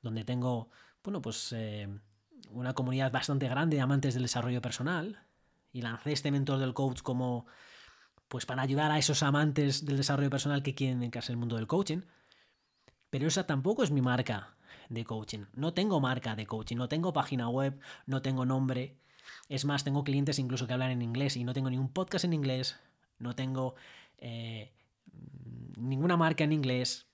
donde 0.00 0.24
tengo, 0.24 0.70
bueno, 1.04 1.20
pues 1.20 1.52
eh, 1.52 1.88
una 2.50 2.72
comunidad 2.72 3.12
bastante 3.12 3.46
grande 3.46 3.76
de 3.76 3.82
amantes 3.82 4.14
del 4.14 4.22
desarrollo 4.22 4.62
personal. 4.62 5.26
Y 5.72 5.82
lancé 5.82 6.12
este 6.12 6.30
mentor 6.30 6.58
del 6.58 6.72
coach 6.72 7.02
como, 7.02 7.44
pues 8.28 8.46
para 8.46 8.62
ayudar 8.62 8.90
a 8.90 8.98
esos 8.98 9.22
amantes 9.22 9.84
del 9.84 9.98
desarrollo 9.98 10.30
personal 10.30 10.62
que 10.62 10.74
quieren 10.74 11.00
dedicarse 11.00 11.32
al 11.32 11.38
mundo 11.38 11.56
del 11.56 11.66
coaching. 11.66 12.00
Pero 13.10 13.28
esa 13.28 13.46
tampoco 13.46 13.82
es 13.82 13.90
mi 13.90 14.00
marca 14.00 14.57
de 14.88 15.04
coaching. 15.04 15.44
No 15.54 15.74
tengo 15.74 16.00
marca 16.00 16.36
de 16.36 16.46
coaching, 16.46 16.76
no 16.76 16.88
tengo 16.88 17.12
página 17.12 17.48
web, 17.48 17.78
no 18.06 18.22
tengo 18.22 18.44
nombre. 18.44 18.96
Es 19.48 19.64
más, 19.64 19.84
tengo 19.84 20.04
clientes 20.04 20.38
incluso 20.38 20.66
que 20.66 20.72
hablan 20.72 20.90
en 20.90 21.02
inglés 21.02 21.36
y 21.36 21.44
no 21.44 21.52
tengo 21.52 21.70
ningún 21.70 21.92
podcast 21.92 22.24
en 22.24 22.32
inglés, 22.32 22.78
no 23.18 23.34
tengo 23.34 23.74
eh, 24.18 24.72
ninguna 25.76 26.16
marca 26.16 26.44
en 26.44 26.52
inglés. 26.52 27.06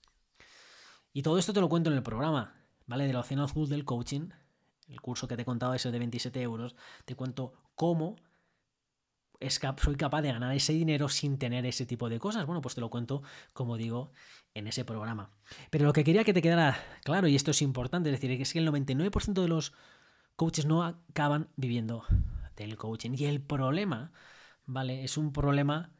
Y 1.12 1.22
todo 1.22 1.38
esto 1.38 1.52
te 1.52 1.60
lo 1.60 1.68
cuento 1.68 1.90
en 1.90 1.96
el 1.96 2.02
programa, 2.02 2.54
¿vale? 2.86 3.06
Del 3.06 3.16
Océano 3.16 3.44
Azul 3.44 3.68
del 3.68 3.84
Coaching, 3.84 4.30
el 4.88 5.00
curso 5.00 5.28
que 5.28 5.36
te 5.36 5.42
he 5.42 5.44
contado, 5.44 5.74
ese 5.74 5.90
de 5.90 5.98
27 5.98 6.42
euros, 6.42 6.74
te 7.04 7.14
cuento 7.14 7.54
cómo 7.74 8.16
soy 9.50 9.96
capaz 9.96 10.22
de 10.22 10.32
ganar 10.32 10.54
ese 10.54 10.72
dinero 10.72 11.08
sin 11.08 11.38
tener 11.38 11.66
ese 11.66 11.86
tipo 11.86 12.08
de 12.08 12.18
cosas. 12.18 12.46
Bueno, 12.46 12.60
pues 12.60 12.74
te 12.74 12.80
lo 12.80 12.90
cuento, 12.90 13.22
como 13.52 13.76
digo, 13.76 14.12
en 14.54 14.66
ese 14.66 14.84
programa. 14.84 15.30
Pero 15.70 15.84
lo 15.84 15.92
que 15.92 16.04
quería 16.04 16.24
que 16.24 16.32
te 16.32 16.42
quedara 16.42 16.78
claro, 17.02 17.28
y 17.28 17.36
esto 17.36 17.50
es 17.50 17.62
importante, 17.62 18.10
es 18.10 18.20
decir, 18.20 18.30
es 18.40 18.52
que 18.52 18.58
el 18.58 18.68
99% 18.68 19.42
de 19.42 19.48
los 19.48 19.72
coaches 20.36 20.66
no 20.66 20.84
acaban 20.84 21.48
viviendo 21.56 22.04
del 22.56 22.76
coaching. 22.76 23.12
Y 23.16 23.26
el 23.26 23.40
problema, 23.40 24.12
¿vale? 24.66 25.04
Es 25.04 25.16
un 25.16 25.32
problema 25.32 25.90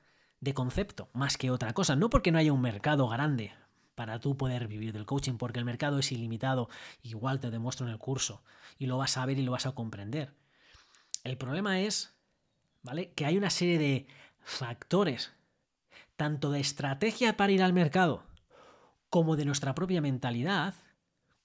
de 0.41 0.55
concepto, 0.55 1.09
más 1.13 1.37
que 1.37 1.51
otra 1.51 1.73
cosa. 1.73 1.97
No 1.97 2.11
porque 2.11 2.31
no 2.31 2.39
haya 2.39 2.53
un 2.53 2.61
mercado 2.61 3.09
grande 3.09 3.53
para 3.95 4.21
tú 4.21 4.37
poder 4.37 4.69
vivir 4.69 4.93
del 4.93 5.07
coaching, 5.07 5.35
porque 5.35 5.59
el 5.59 5.65
mercado 5.65 5.99
es 5.99 6.13
ilimitado, 6.13 6.69
igual 7.03 7.41
te 7.41 7.51
demuestro 7.51 7.87
en 7.87 7.93
el 7.93 7.99
curso, 7.99 8.43
y 8.79 8.87
lo 8.87 8.99
vas 8.99 9.17
a 9.17 9.27
ver 9.27 9.39
y 9.39 9.43
lo 9.43 9.53
vas 9.53 9.67
a 9.67 9.73
comprender. 9.73 10.35
El 11.23 11.39
problema 11.39 11.81
es, 11.81 12.14
¿vale? 12.85 13.13
Que 13.15 13.27
hay 13.27 13.37
una 13.37 13.51
serie 13.51 13.79
de 13.79 14.07
factores, 14.39 15.33
tanto 16.17 16.53
de 16.53 16.61
estrategia 16.61 17.37
para 17.37 17.53
ir 17.53 17.63
al 17.63 17.73
mercado, 17.73 18.23
como 19.11 19.35
de 19.35 19.45
nuestra 19.45 19.75
propia 19.75 20.01
mentalidad, 20.01 20.75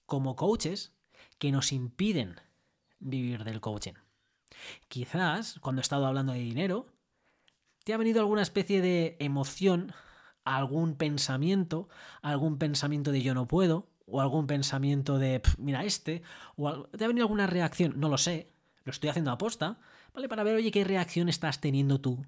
como 0.06 0.36
coaches, 0.36 0.92
que 1.38 1.50
nos 1.50 1.72
impiden 1.72 2.40
vivir 3.00 3.42
del 3.42 3.60
coaching. 3.60 3.94
Quizás, 4.88 5.58
cuando 5.60 5.80
he 5.80 5.82
estado 5.82 6.06
hablando 6.06 6.32
de 6.32 6.40
dinero, 6.40 6.86
te 7.84 7.94
ha 7.94 7.96
venido 7.96 8.20
alguna 8.20 8.42
especie 8.42 8.82
de 8.82 9.16
emoción, 9.18 9.92
algún 10.44 10.96
pensamiento, 10.96 11.88
algún 12.22 12.58
pensamiento 12.58 13.10
de 13.10 13.22
yo 13.22 13.34
no 13.34 13.48
puedo, 13.48 13.88
o 14.06 14.20
algún 14.20 14.46
pensamiento 14.46 15.18
de 15.18 15.40
mira 15.58 15.84
este, 15.84 16.22
o 16.56 16.84
te 16.88 17.04
ha 17.04 17.08
venido 17.08 17.24
alguna 17.24 17.46
reacción, 17.46 17.94
no 17.98 18.08
lo 18.08 18.18
sé, 18.18 18.52
lo 18.84 18.90
estoy 18.90 19.08
haciendo 19.08 19.30
a 19.30 19.38
posta, 19.38 19.78
¿vale? 20.12 20.28
Para 20.28 20.42
ver, 20.42 20.56
oye, 20.56 20.70
qué 20.70 20.84
reacción 20.84 21.28
estás 21.28 21.60
teniendo 21.60 22.00
tú 22.00 22.24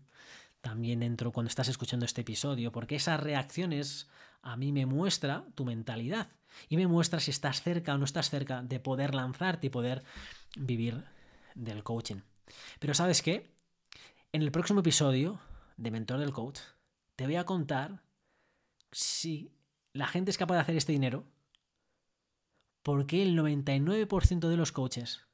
también 0.61 1.01
dentro 1.01 1.33
cuando 1.33 1.49
estás 1.49 1.69
escuchando 1.69 2.07
este 2.07 2.21
episodio, 2.21 2.73
porque 2.73 2.97
esas 2.97 3.21
reacciones 3.21 4.09
a 4.43 4.57
mí 4.57 4.73
me 4.73 4.87
muestra 4.87 5.45
tu 5.55 5.65
mentalidad 5.65 6.31
y 6.69 6.77
me 6.77 6.87
muestra 6.87 7.21
si 7.21 7.31
estás 7.31 7.63
cerca 7.63 7.95
o 7.95 7.99
no 7.99 8.05
estás 8.05 8.31
cerca 8.31 8.63
de 8.63 8.81
poder 8.81 9.15
lanzarte 9.15 9.67
y 9.67 9.71
poder 9.71 10.05
vivir 10.57 11.05
del 11.55 11.83
coaching. 11.83 12.21
Pero 12.79 12.95
sabes 12.95 13.23
qué? 13.23 13.53
En 14.33 14.43
el 14.43 14.53
próximo 14.53 14.81
episodio 14.81 15.41
de 15.77 15.91
Mentor 15.91 16.21
del 16.21 16.33
Coach 16.33 16.61
te 17.17 17.27
voy 17.27 17.37
a 17.37 17.45
contar 17.45 18.03
si 18.91 19.53
la 19.93 20.07
gente 20.07 20.31
es 20.31 20.39
capaz 20.39 20.55
de 20.55 20.61
hacer 20.61 20.77
este 20.77 20.93
dinero, 20.93 21.25
porque 22.83 23.23
el 23.23 23.39
99% 23.39 24.49
de 24.49 24.57
los 24.57 24.73
coaches 24.73 25.27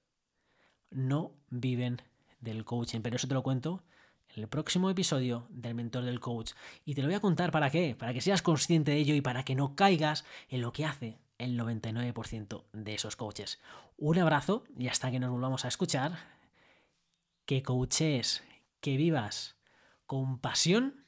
no 0.90 1.34
viven 1.50 2.02
del 2.40 2.64
coaching. 2.64 3.00
Pero 3.00 3.16
eso 3.16 3.28
te 3.28 3.34
lo 3.34 3.42
cuento 3.42 3.82
en 4.34 4.42
el 4.42 4.48
próximo 4.48 4.90
episodio 4.90 5.46
del 5.50 5.74
Mentor 5.74 6.04
del 6.04 6.20
Coach. 6.20 6.52
Y 6.84 6.94
te 6.94 7.02
lo 7.02 7.08
voy 7.08 7.14
a 7.14 7.20
contar 7.20 7.50
para 7.50 7.70
qué, 7.70 7.94
para 7.98 8.12
que 8.12 8.20
seas 8.20 8.42
consciente 8.42 8.92
de 8.92 8.98
ello 8.98 9.14
y 9.14 9.20
para 9.20 9.44
que 9.44 9.54
no 9.54 9.74
caigas 9.74 10.24
en 10.48 10.62
lo 10.62 10.72
que 10.72 10.84
hace 10.84 11.18
el 11.38 11.58
99% 11.58 12.64
de 12.72 12.94
esos 12.94 13.16
coaches. 13.16 13.60
Un 13.96 14.18
abrazo 14.18 14.64
y 14.76 14.88
hasta 14.88 15.10
que 15.10 15.20
nos 15.20 15.30
volvamos 15.30 15.64
a 15.64 15.68
escuchar, 15.68 16.18
que 17.46 17.62
coaches, 17.62 18.42
que 18.80 18.96
vivas 18.96 19.56
con 20.06 20.38
pasión 20.38 21.04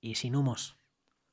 y 0.00 0.14
sin 0.14 0.36
humos. 0.36 0.77